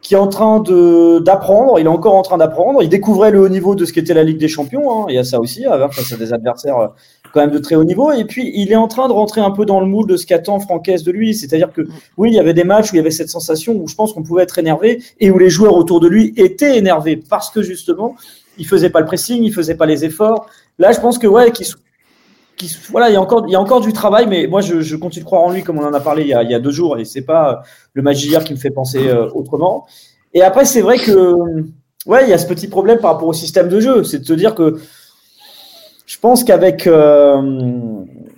[0.03, 1.79] qui est en train de d'apprendre.
[1.79, 2.83] Il est encore en train d'apprendre.
[2.83, 4.91] Il découvrait le haut niveau de ce qu'était la Ligue des Champions.
[4.91, 5.07] hein.
[5.09, 6.89] Il y a ça aussi, hein, face à des adversaires euh,
[7.33, 8.13] quand même de très haut niveau.
[8.13, 10.27] Et puis, il est en train de rentrer un peu dans le moule de ce
[10.27, 11.35] qu'attend Francaise de lui.
[11.35, 11.83] C'est-à-dire que,
[12.19, 14.13] oui, il y avait des matchs où il y avait cette sensation où je pense
[14.13, 17.63] qu'on pouvait être énervé et où les joueurs autour de lui étaient énervés parce que
[17.63, 18.17] justement,
[18.59, 20.47] il faisait pas le pressing, il faisait pas les efforts.
[20.79, 21.65] Là, je pense que, ouais, qu'il
[22.57, 24.81] qu'il- voilà, il y a encore, il y a encore du travail, mais moi, je,
[24.81, 26.51] je continue de croire en lui, comme on en a parlé il y a, il
[26.51, 27.57] y a deux jours, et c'est pas euh,
[27.95, 29.87] le match qui me fait penser euh, autrement.
[30.35, 31.35] Et après, c'est vrai que,
[32.07, 34.25] ouais, il y a ce petit problème par rapport au système de jeu, c'est de
[34.25, 34.79] se dire que
[36.07, 37.41] je pense qu'avec euh,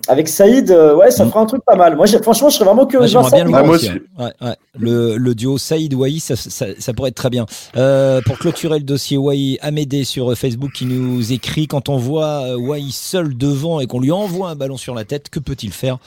[0.07, 1.29] avec Saïd, euh, ouais, ça Mm.
[1.29, 1.95] fera un truc pas mal.
[1.95, 3.35] Moi, franchement, je serais vraiment Ouais, curieux ça.
[3.35, 3.89] bien le voir aussi.
[3.89, 3.97] aussi.
[4.17, 4.23] hein.
[4.41, 4.55] Ouais, ouais.
[4.77, 7.45] Le, le duo Saïd Wai, ça, ça, ça pourrait être très bien.
[7.75, 11.97] Euh, pour clôturer le dossier Wai, Amédée sur euh, Facebook qui nous écrit quand on
[11.97, 15.71] voit Wai seul devant et qu'on lui envoie un ballon sur la tête, que peut-il
[15.71, 15.97] faire?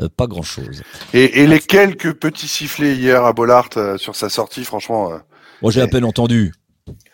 [0.00, 0.82] Euh, Pas grand-chose.
[1.14, 5.10] Et, et les quelques petits sifflets hier à Bollard euh, sur sa sortie, franchement.
[5.12, 5.16] euh,
[5.62, 6.52] Moi, j'ai à peine entendu.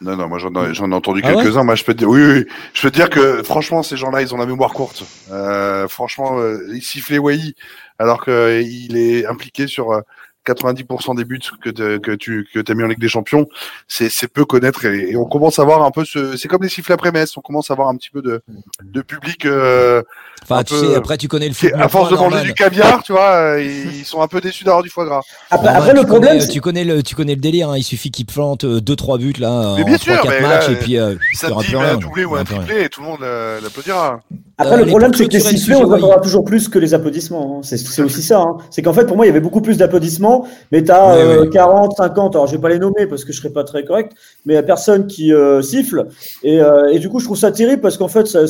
[0.00, 1.64] Non, non, moi j'en ai, j'en ai entendu Ah ouais quelques-uns.
[1.64, 2.46] moi, je peux te dire, oui, oui, oui.
[2.74, 5.04] je peux te dire que franchement, ces gens-là, ils ont la mémoire courte.
[5.30, 7.54] Euh, franchement, euh, ils sifflaient Wai
[7.98, 10.00] alors qu'il est impliqué sur euh,
[10.46, 13.48] 90% des buts que, te- que tu que as mis en Ligue des Champions,
[13.88, 16.36] c'est c'est peu connaître et, et on commence à voir un peu ce.
[16.36, 18.42] C'est comme les sifflets après Metz, on commence à avoir un petit peu de,
[18.84, 19.44] de public.
[19.44, 20.02] euh,
[20.42, 21.70] Enfin, un tu peu- sais, après, tu connais le foot.
[21.74, 24.82] à force de manger du caviar, tu vois, euh, ils sont un peu déçus d'avoir
[24.84, 25.22] du foie gras.
[25.50, 27.70] Après, après, le tu problème, connais, tu connais le, tu connais le délire.
[27.70, 27.78] Hein.
[27.78, 30.72] Il suffit qu'il plante 2-3 buts là Mais en bien sûr, 3-4 mais matchs là,
[30.72, 32.44] et puis euh, Ça te aura dit mais un doublé Il y ou aura un
[32.44, 34.20] triplé et tout le monde euh, l'applaudira.
[34.58, 36.94] Après, Euh, le les problème, c'est que les sifflets, on entendra toujours plus que les
[36.94, 37.58] applaudissements.
[37.58, 37.60] hein.
[37.64, 38.38] C'est aussi ça.
[38.40, 38.56] hein.
[38.70, 41.38] C'est qu'en fait, pour moi, il y avait beaucoup plus d'applaudissements, mais tu as Oui,
[41.40, 41.50] oui.
[41.50, 44.12] 40, 50, alors je vais pas les nommer parce que je serais pas très correct,
[44.44, 46.06] mais il y a personne qui euh, siffle.
[46.44, 48.40] Et, euh, et du coup, je trouve ça terrible parce qu'en fait, ça,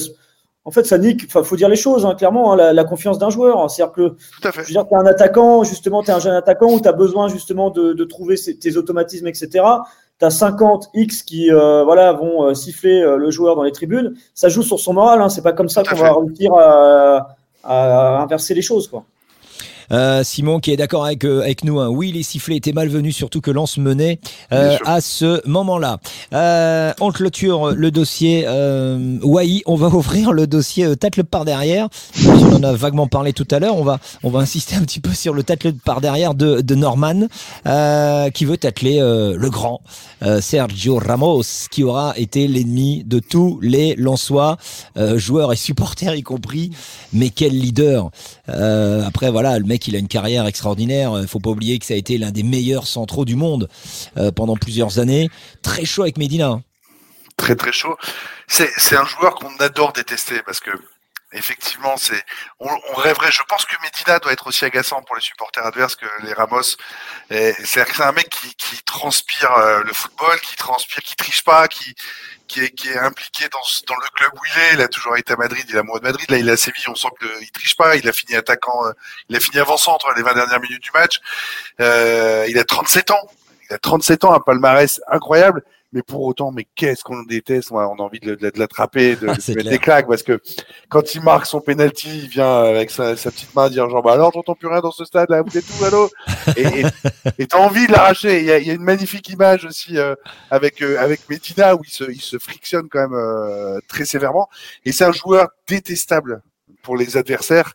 [0.66, 3.20] en fait, ça nique, enfin, faut dire les choses, hein, clairement, hein, la, la confiance
[3.20, 3.70] d'un joueur.
[3.70, 4.62] C'est-à-dire que Tout à fait.
[4.62, 6.88] je veux dire, tu es un attaquant, justement, tu es un jeune attaquant où tu
[6.88, 9.64] as besoin justement de, de trouver tes automatismes, etc.
[10.18, 13.70] Tu as 50 X qui euh, voilà, vont euh, siffler euh, le joueur dans les
[13.70, 14.14] tribunes.
[14.34, 15.22] Ça joue sur son moral.
[15.22, 15.28] Hein.
[15.28, 18.88] C'est pas comme ça qu'on va réussir à, à inverser les choses.
[18.88, 19.04] Quoi.
[19.92, 21.80] Euh, Simon qui est d'accord avec, euh, avec nous.
[21.80, 21.88] hein.
[21.88, 24.18] Oui, les sifflets étaient malvenus, surtout que Lens menait
[24.52, 25.98] euh, à ce moment-là.
[26.32, 29.62] Euh, on clôture le dossier euh, Wai.
[29.66, 31.88] On va ouvrir le dossier euh, tacle par derrière.
[32.26, 33.76] On en a vaguement parlé tout à l'heure.
[33.76, 36.74] On va, on va insister un petit peu sur le tacle par derrière de, de
[36.74, 37.26] Norman
[37.66, 39.80] euh, qui veut tacler euh, le grand
[40.22, 44.56] euh, Sergio Ramos qui aura été l'ennemi de tous les Lensois,
[44.96, 46.70] euh, joueurs et supporters y compris.
[47.12, 48.10] Mais quel leader
[48.48, 51.12] euh, après, voilà, le mec, il a une carrière extraordinaire.
[51.20, 53.68] Il faut pas oublier que ça a été l'un des meilleurs centraux du monde
[54.16, 55.28] euh, pendant plusieurs années.
[55.62, 56.46] Très chaud avec Medina.
[56.48, 56.62] hein.
[57.36, 57.96] Très très chaud.
[58.48, 60.70] C'est un joueur qu'on adore détester parce que
[61.32, 62.22] effectivement c'est
[62.60, 63.30] on, on rêverait.
[63.30, 66.62] Je pense que Medina doit être aussi agaçant pour les supporters adverses que les Ramos.
[67.28, 71.94] C'est un mec qui, transpire euh, le football, qui transpire, qui triche pas, qui
[72.46, 74.74] qui est, impliqué dans, le club où il est.
[74.74, 76.30] Il a toujours été à Madrid, il est amoureux de Madrid.
[76.30, 77.96] Là, il est à Séville, on sent qu'il triche pas.
[77.96, 78.92] Il a fini attaquant, euh,
[79.28, 81.20] il a fini avant-centre les 20 dernières minutes du match.
[81.80, 83.30] Euh, il a 37 ans.
[83.68, 85.62] Il a 37 ans, un palmarès incroyable.
[85.92, 89.70] Mais pour autant, mais qu'est-ce qu'on déteste On a, envie de, l'attraper, de, Ah, mettre
[89.70, 90.40] des claques, parce que
[90.88, 94.12] quand il marque son penalty, il vient avec sa, sa petite main dire genre bah
[94.12, 96.10] alors j'entends plus rien dans ce stade là, vous êtes où allô?
[97.38, 98.40] Et t'as envie de l'arracher.
[98.40, 100.14] Il y y a une magnifique image aussi euh,
[100.50, 104.48] avec euh, avec Medina où il se il se frictionne quand même euh, très sévèrement.
[104.84, 106.42] Et c'est un joueur détestable
[106.82, 107.74] pour les adversaires.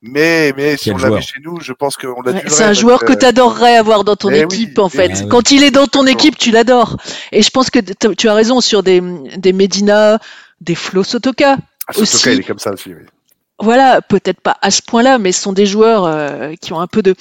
[0.00, 3.00] Mais mais si Quel on l'avait chez nous, je pense qu'on l'a C'est un joueur
[3.00, 5.10] que que- tu adorerais avoir dans ton Eh équipe, oui, en fait.
[5.12, 5.28] eh oui.
[5.28, 6.96] Quand il est dans ton équipe, tu l'adores.
[7.32, 9.02] Et je pense que tu as raison sur des,
[9.36, 10.20] des Medina,
[10.60, 11.56] des Flo Sotoka.
[11.88, 12.32] Ah, Sotoka, aussi.
[12.32, 12.90] il est comme ça aussi.
[12.90, 13.02] Oui.
[13.60, 16.86] Voilà, peut-être pas à ce point-là, mais ce sont des joueurs euh, qui ont un
[16.86, 17.16] peu de,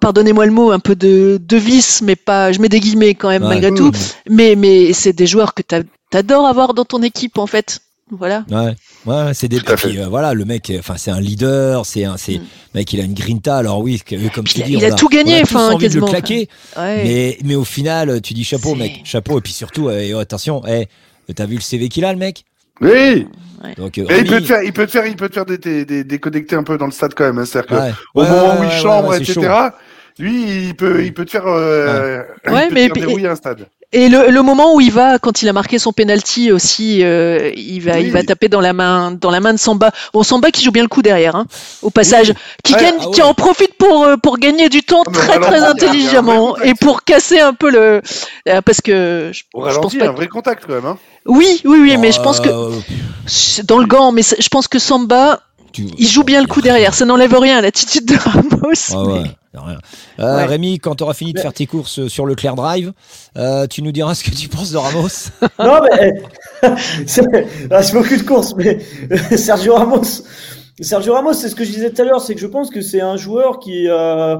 [0.00, 3.28] pardonnez-moi le mot, un peu de, de vice, mais pas, je mets des guillemets quand
[3.28, 3.48] même Ouais.
[3.50, 3.76] malgré Mmh.
[3.76, 3.92] tout.
[4.30, 5.60] Mais, mais c'est des joueurs que
[6.10, 7.80] t'adores avoir dans ton équipe, en fait.
[8.10, 8.44] Voilà.
[8.50, 8.74] Ouais,
[9.06, 9.60] ouais, c'est des.
[9.60, 12.44] Puis, euh, voilà, le mec, euh, enfin, c'est un leader, c'est un, c'est, Mm.
[12.74, 13.56] mec, il a une grinta.
[13.56, 15.42] Alors oui, euh, comme Puis tu il a- dis, il on a tout gagné, a
[15.42, 16.48] enfin, envie de quasiment, le claquer.
[16.76, 17.04] Ouais.
[17.04, 19.38] Mais, mais au final, tu dis chapeau, mec, chapeau.
[19.38, 20.88] Et puis surtout, euh, oh, attention, eh,
[21.34, 22.44] t'as vu le CV qu'il a, le mec?
[22.82, 23.26] Oui.
[23.78, 25.56] Donc, euh, il peut te faire, il peut te faire, il peut te faire des,
[25.56, 27.38] des, des- déconnecter un peu dans le stade quand même.
[27.38, 27.44] hein.
[27.46, 27.92] C'est-à-dire que Ouais.
[28.14, 29.40] au Ouais, moment ouais, où il ouais, chambre, etc.
[30.18, 33.28] Lui, il peut, il peut te faire, euh, il Ouais, peut mais- te faire dérouiller
[33.28, 33.66] un stade.
[33.94, 37.50] Et le, le moment où il va, quand il a marqué son penalty aussi, euh,
[37.54, 38.04] il va, Oui.
[38.04, 39.90] il va taper dans la main, dans la main de Samba.
[40.14, 41.44] Bon, Samba qui joue bien le coup derrière, hein,
[41.82, 42.32] au passage,
[42.64, 43.26] qui Ouais, gagne, ah qui ouais.
[43.28, 47.04] en profite pour euh, pour gagner du temps Ah, très très un intelligemment et pour
[47.04, 48.00] casser un peu le,
[48.48, 50.06] euh, parce que je, Au je pense pas.
[50.08, 50.86] un vrai contact quand même.
[50.86, 50.96] Hein.
[51.26, 52.70] Oui, oui, oui, mais je pense que Euh,
[53.64, 55.40] dans le gant, mais je pense que Samba,
[55.72, 56.94] tu- il joue bien le coup derrière.
[56.94, 58.72] Ça n'enlève rien à l'attitude de Ramos.
[58.92, 59.78] Ah ouais, mais- y a rien.
[60.20, 60.44] Euh, Ouais.
[60.46, 62.92] Rémi, quand tu auras fini de faire tes courses euh, sur le Claire Drive,
[63.36, 65.08] euh, tu nous diras ce que tu penses de Ramos.
[65.58, 66.22] Non, mais
[67.06, 67.22] c'est
[67.70, 68.78] ah, c'est beaucoup de courses, mais
[69.36, 70.22] Sergio Ramos,
[70.80, 72.80] Sergio Ramos, c'est ce que je disais tout à l'heure, c'est que je pense que
[72.80, 74.36] c'est un joueur qui, euh,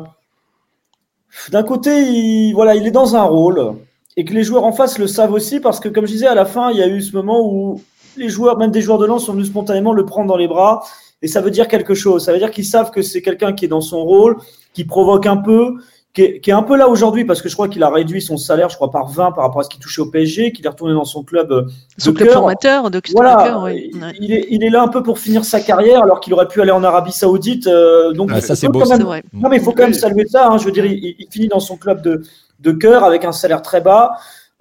[1.50, 3.74] d'un côté, il, voilà, il est dans un rôle
[4.16, 6.34] et que les joueurs en face le savent aussi parce que, comme je disais, à
[6.34, 7.80] la fin, il y a eu ce moment où
[8.16, 10.84] les joueurs, même des joueurs de lance, sont venus spontanément le prendre dans les bras
[11.22, 12.24] et ça veut dire quelque chose.
[12.24, 14.36] Ça veut dire qu'ils savent que c'est quelqu'un qui est dans son rôle,
[14.74, 15.74] qui provoque un peu,
[16.14, 18.20] qui est, qui est un peu là aujourd'hui parce que je crois qu'il a réduit
[18.20, 20.66] son salaire, je crois, par 20 par rapport à ce qu'il touchait au PSG, qu'il
[20.66, 21.50] est retourné dans son club.
[21.52, 21.62] euh,
[21.96, 22.38] Son de club cœur.
[22.38, 23.90] formateur de Voilà, cœur, oui.
[24.20, 26.60] il, est, il est là un peu pour finir sa carrière alors qu'il aurait pu
[26.60, 27.66] aller en Arabie Saoudite.
[27.66, 28.96] euh, donc Ah, il ça, c'est quand beau, même- ça.
[28.96, 29.22] C'est vrai.
[29.32, 30.48] Non mais il faut quand même saluer ça.
[30.50, 30.58] hein.
[30.58, 32.22] Je veux dire, il, il finit dans son club de,
[32.60, 34.12] de cœur avec un salaire très bas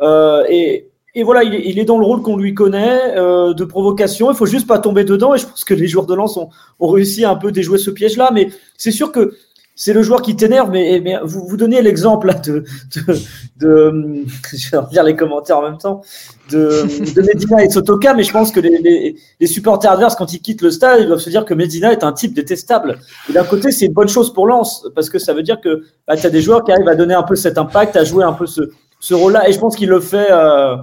[0.01, 3.53] euh, et, et voilà, il est, il est dans le rôle qu'on lui connaît euh,
[3.53, 4.31] de provocation.
[4.31, 6.49] Il faut juste pas tomber dedans et je pense que les joueurs de lance ont,
[6.79, 8.31] ont réussi à un peu déjouer ce piège-là.
[8.33, 9.33] Mais c'est sûr que
[9.75, 12.63] c'est le joueur qui t'énerve, mais, mais vous, vous donnez l'exemple de,
[12.95, 13.13] de,
[13.59, 16.01] de, je vais lire les commentaires en même temps,
[16.49, 20.33] de, de Medina et Sotoka, mais je pense que les, les, les, supporters adverses, quand
[20.33, 22.99] ils quittent le stade, ils doivent se dire que Medina est un type détestable.
[23.29, 25.83] Et d'un côté, c'est une bonne chose pour Lens, parce que ça veut dire que
[26.07, 28.23] bah, tu as des joueurs qui arrivent à donner un peu cet impact, à jouer
[28.23, 28.69] un peu ce,
[29.01, 30.31] ce rôle-là, et je pense qu'il le fait.
[30.31, 30.77] Euh,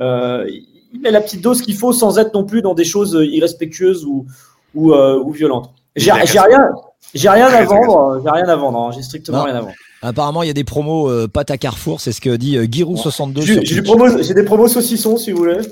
[0.00, 0.44] euh,
[0.92, 4.04] il met la petite dose qu'il faut sans être non plus dans des choses irrespectueuses
[4.04, 4.26] ou,
[4.74, 5.70] ou, euh, ou violentes.
[5.96, 8.90] J'ai rien, j'ai rien à vendre, j'ai rien à vendre, hein.
[8.94, 9.74] j'ai strictement rien à vendre.
[10.02, 12.64] Apparemment, il y a des promos euh, pâte à Carrefour, c'est ce que dit euh,
[12.64, 13.42] Giroud62.
[13.42, 15.58] J'ai des, des, promos saucissons si vous voulez.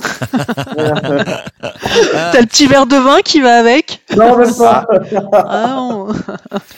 [0.77, 4.03] T'as le petit verre de vin qui va avec?
[4.15, 4.87] Non, même pas.
[5.33, 6.09] ah non.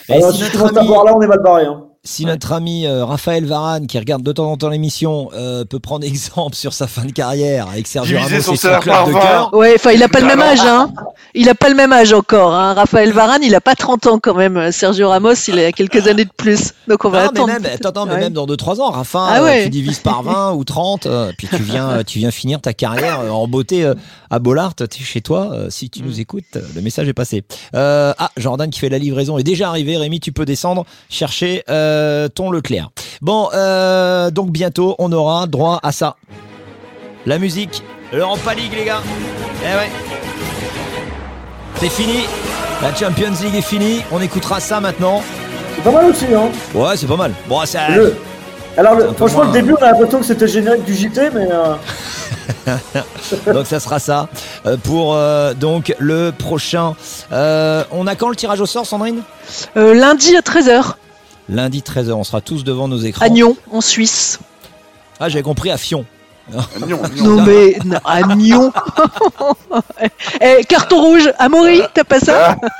[0.07, 0.87] Et Alors, si notre ami...
[0.87, 1.65] là, on est mal barré.
[1.65, 5.65] Hein si notre ami euh, Raphaël Varane, qui regarde de temps en temps l'émission, euh,
[5.65, 9.13] peut prendre exemple sur sa fin de carrière avec Sergio Ramos et son club de
[9.13, 9.53] cœur.
[9.53, 10.91] Ouais, enfin, il a pas le même âge, hein.
[11.33, 12.73] Il a pas le même âge encore, hein.
[12.73, 14.69] Raphaël Varane, il a pas 30 ans quand même.
[14.73, 16.73] Sergio Ramos, il a quelques années de plus.
[16.89, 17.47] Donc on va attendre.
[17.47, 19.63] Mais même, attends, mais même dans 2-3 ans, Rafa, ah ouais.
[19.63, 23.33] tu divises par 20 ou 30, euh, puis tu viens, tu viens finir ta carrière
[23.33, 23.89] en beauté
[24.29, 25.55] à Bollard, tu es chez toi.
[25.69, 26.19] si tu nous mm.
[26.19, 27.43] écoutes, le message est passé.
[27.73, 29.95] ah, Jordan qui fait la livraison est déjà arrivé.
[29.95, 31.63] Rémi, tu peux descendre chercher
[32.33, 32.89] ton Leclerc.
[33.21, 36.15] Bon, euh, donc bientôt, on aura droit à ça.
[37.27, 39.01] La musique, l'Europa League, les gars.
[39.61, 39.91] Eh ouais.
[41.75, 42.25] C'est fini.
[42.81, 44.01] La Champions League est finie.
[44.11, 45.21] On écoutera ça maintenant.
[45.75, 47.31] C'est pas mal aussi, hein Ouais, c'est pas mal.
[47.47, 47.81] Bon, ça.
[48.75, 51.47] Alors, franchement, le début, on a l'impression que c'était générique du JT, mais.
[53.53, 54.27] donc ça sera ça
[54.65, 56.95] euh, pour euh, donc le prochain.
[57.31, 59.21] on a quand le tirage au sort, Sandrine?
[59.75, 60.95] Lundi à 13h.
[61.51, 63.25] Lundi 13h, on sera tous devant nos écrans.
[63.25, 64.39] À Nyon, en Suisse.
[65.19, 66.05] Ah, j'ai compris, à Fion.
[67.17, 68.73] Non mais à Nyon.
[70.41, 72.55] eh, carton rouge, Amaury, t'as pas ça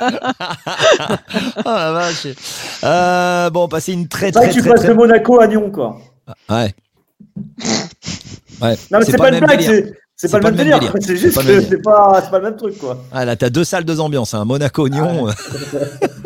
[1.58, 2.26] Oh la vache.
[2.82, 4.42] Euh, bon, passer une très très.
[4.42, 5.98] C'est que tu passes de Monaco à Nyon, quoi.
[6.50, 6.74] Ouais.
[8.60, 8.76] Ouais.
[8.90, 9.94] Non mais c'est pas, pas, une blague,
[10.28, 10.78] c'est pas, le même délire.
[11.00, 13.02] C'est juste que c'est pas, pas, le même truc, quoi.
[13.10, 14.34] Ah là, t'as deux salles, deux ambiances.
[14.34, 14.44] Hein.
[14.44, 15.26] Monaco-Nyon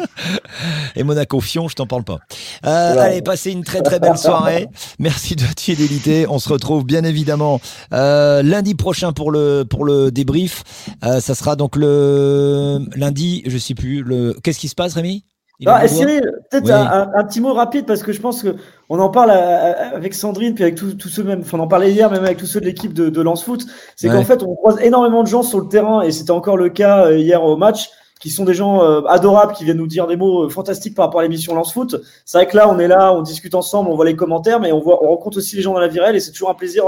[0.97, 2.19] et Monaco-Fion, je t'en parle pas.
[2.67, 4.69] Euh, Allez, passez une très très belle soirée.
[4.99, 6.27] Merci de votre fidélité.
[6.29, 7.59] On se retrouve bien évidemment
[7.95, 10.63] euh, lundi prochain pour le pour le débrief.
[11.03, 14.03] Euh, ça sera donc le lundi, je sais plus.
[14.03, 15.25] Le qu'est-ce qui se passe, Rémi?
[15.65, 18.57] Ah, Cyril, peut-être un, petit mot rapide parce que je pense que
[18.89, 22.11] on en parle avec Sandrine puis avec tous ceux même, enfin on en parlait hier
[22.11, 23.65] même avec tous ceux de l'équipe de, de Lance Foot.
[23.97, 26.69] C'est qu'en fait on croise énormément de gens sur le terrain et c'était encore le
[26.69, 27.89] cas euh, hier au match
[28.21, 31.07] qui sont des gens euh, adorables, qui viennent nous dire des mots euh, fantastiques par
[31.07, 31.97] rapport à l'émission Lance Foot.
[32.25, 34.73] C'est vrai que là, on est là, on discute ensemble, on voit les commentaires, mais
[34.73, 36.87] on, voit, on rencontre aussi les gens dans la virelle et c'est toujours un plaisir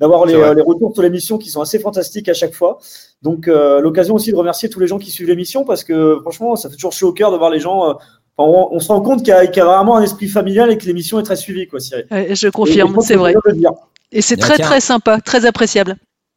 [0.00, 2.78] d'avoir les, les, retours sur l'émission qui sont assez fantastiques à chaque fois.
[3.24, 6.68] Donc, l'occasion aussi de remercier tous les gens qui suivent l'émission parce que franchement, ça
[6.68, 7.96] fait toujours chaud au cœur de voir les gens
[8.38, 11.22] on, se rend compte qu'il y, a vraiment un esprit familial et que l'émission est
[11.22, 12.06] très suivie, quoi, Cyril.
[12.10, 13.34] je confirme, c'est vrai.
[14.12, 15.96] Et c'est très très sympa, très appréciable.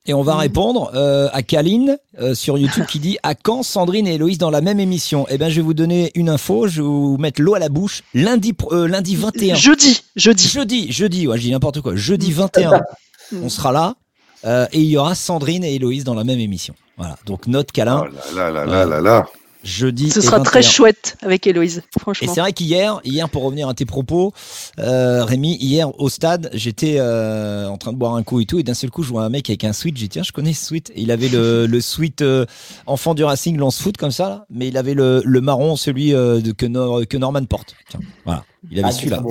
[0.10, 4.08] Et on va répondre euh, à Kaline euh, sur YouTube qui dit à quand Sandrine
[4.08, 5.26] et Héloïse dans la même émission?
[5.30, 7.68] Eh bien, je vais vous donner une info, je vais vous mettre l'eau à la
[7.68, 8.04] bouche.
[8.14, 9.56] Lundi, euh, lundi 21.
[9.56, 10.48] Jeudi, jeudi.
[10.48, 11.98] Jeudi, jeudi, ouais, je dis n'importe quoi.
[11.98, 12.80] Jeudi 21,
[13.44, 13.96] on sera là
[14.44, 16.74] et il y aura Sandrine et Héloïse dans la même émission.
[16.98, 18.06] Voilà, donc notre câlin.
[18.06, 19.28] Oh là là là là là
[19.68, 20.10] jeudi.
[20.10, 22.32] Ce sera très chouette avec Héloïse, franchement.
[22.32, 24.34] Et c'est vrai qu'hier, hier pour revenir à tes propos,
[24.80, 28.60] euh, Rémi, hier au stade, j'étais euh, en train de boire un coup et tout,
[28.60, 29.98] et d'un seul coup, je vois un mec avec un sweat.
[29.98, 30.90] J'ai dit tiens, je connais ce sweat.
[30.92, 32.46] Et il avait le, le sweat euh,
[32.86, 36.14] enfant du Racing lance foot comme ça, là, mais il avait le, le marron, celui
[36.14, 37.76] euh, de, que, que Norman porte.
[37.90, 39.22] Tiens, voilà, il avait ah, celui-là.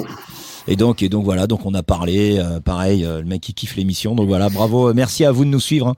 [0.68, 3.54] Et donc, et donc voilà, donc on a parlé, euh, pareil, euh, le mec qui
[3.54, 4.14] kiffe l'émission.
[4.14, 5.88] Donc voilà, bravo, merci à vous de nous suivre.
[5.88, 5.94] Hein.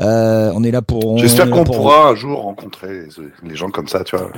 [0.00, 1.18] Euh, on est là pour.
[1.18, 3.08] J'espère qu'on pourra un jour rencontrer
[3.42, 4.30] les gens comme ça, tu vois.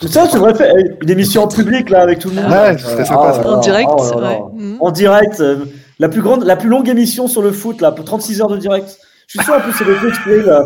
[0.00, 2.50] C'est ça, tu devrais faire une émission en public là avec tout le monde.
[2.50, 3.40] Ouais, c'était sympa.
[3.44, 4.40] Ah, en direct, c'est vrai.
[4.80, 5.42] En direct,
[6.00, 8.56] la plus grande, la plus longue émission sur le foot là, pour 36 heures de
[8.56, 8.98] direct.
[9.28, 10.64] Je suis sûr en plus c'est le truc là.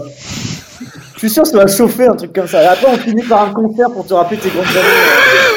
[1.14, 2.62] Je suis sûr que ça va chauffer un truc comme ça.
[2.62, 5.47] Et après on finit par un concert pour te rappeler tes grandes années.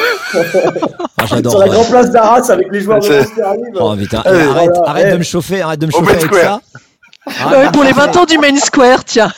[1.18, 1.52] Ah, j'adore.
[1.52, 3.60] Sur la grande place d'Arras avec les joueurs de qui arrivent.
[3.78, 4.20] Oh, putain.
[4.20, 6.60] arrête, arrête de me chauffer, arrête de me chauffer avec ça.
[7.72, 9.32] pour les 20 ans du Main Square, tiens.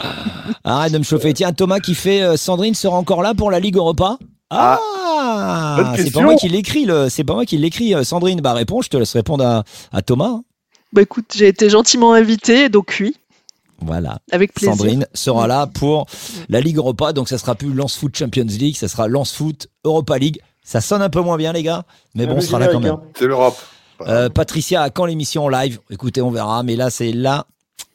[0.64, 1.32] Arrête de me chauffer.
[1.32, 4.18] Tiens, Thomas qui fait euh, Sandrine sera encore là pour la Ligue Europa
[4.50, 7.94] ah, ah c'est pas moi qui l'écris, c'est pas moi qui l'écris.
[8.04, 10.40] Sandrine, bah réponds, je te laisse répondre à, à Thomas.
[10.92, 13.16] Bah écoute, j'ai été gentiment invité, donc oui.
[13.84, 14.18] Voilà.
[14.32, 14.74] Avec plaisir.
[14.74, 16.06] Sandrine sera là pour
[16.48, 17.12] la Ligue Europa.
[17.12, 20.40] Donc, ça sera plus Lance Foot Champions League, ça sera Lance Foot Europa League.
[20.62, 22.96] Ça sonne un peu moins bien, les gars, mais bon, on sera là quand même.
[23.18, 23.56] C'est l'Europe.
[24.00, 25.78] Euh, Patricia, à quand l'émission en live?
[25.90, 26.62] Écoutez, on verra.
[26.62, 27.46] Mais là, c'est là.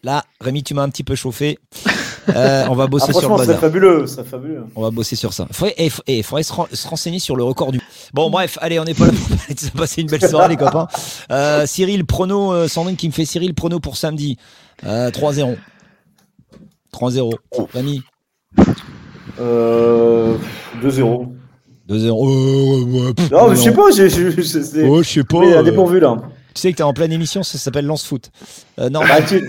[0.04, 1.60] Là, Rémi, tu m'as un petit peu chauffé.
[2.36, 4.64] Euh, on va bosser ah, sur le c'est fabuleux, c'est fabuleux.
[4.76, 5.48] On va bosser sur ça.
[5.78, 7.82] Et il faudrait, se renseigner sur le record du.
[8.14, 9.72] Bon, bref, allez, on n'est pas là pour.
[9.78, 10.88] Passez une belle soirée, les copains.
[11.32, 14.38] Euh, Cyril, prono, euh, Sandrine qui me fait Cyril, prono pour samedi.
[14.86, 15.58] Euh, 3-0.
[16.94, 17.32] 3-0.
[17.70, 18.02] Fanny
[19.40, 20.36] Euh,
[20.82, 21.28] 2-0.
[21.88, 22.10] 2-0.
[22.12, 25.40] Oh, ouais, pff, Non, ouais, je sais pas, j'ai- c'est Oh, je sais pas.
[25.40, 26.18] mais à euh, dépourvu là.
[26.54, 28.32] Tu sais que t'es en pleine émission, ça s'appelle Lance Foot.
[28.80, 29.48] Euh, non, Bah, tu-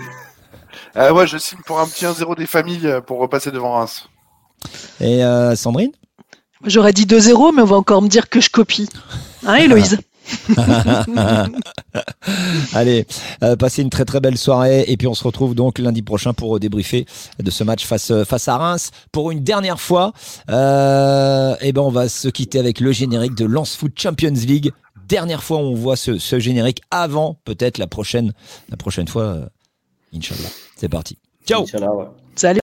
[0.97, 4.09] Euh, ouais, je signe pour un petit 1-0 des familles euh, pour repasser devant Reims.
[5.01, 5.93] Et euh, Sandrine?
[6.67, 8.89] J'aurais dit 2-0, mais on va encore me dire que je copie.
[9.47, 9.99] Hein, Héloïse?
[12.75, 13.07] Allez,
[13.43, 16.33] euh, passez une très très belle soirée et puis on se retrouve donc lundi prochain
[16.33, 17.07] pour débriefer
[17.39, 20.13] de ce match face euh, face à Reims pour une dernière fois.
[20.51, 24.71] Euh, et ben on va se quitter avec le générique de Lance Foot Champions League.
[25.09, 28.33] Dernière fois où on voit ce, ce générique avant peut-être la prochaine
[28.69, 29.23] la prochaine fois.
[29.23, 29.47] euh,
[30.15, 30.49] Inch'Allah.
[30.77, 31.19] C'est parti.
[31.47, 31.63] Ciao.
[31.63, 31.67] Ouais.
[32.37, 32.59] Salut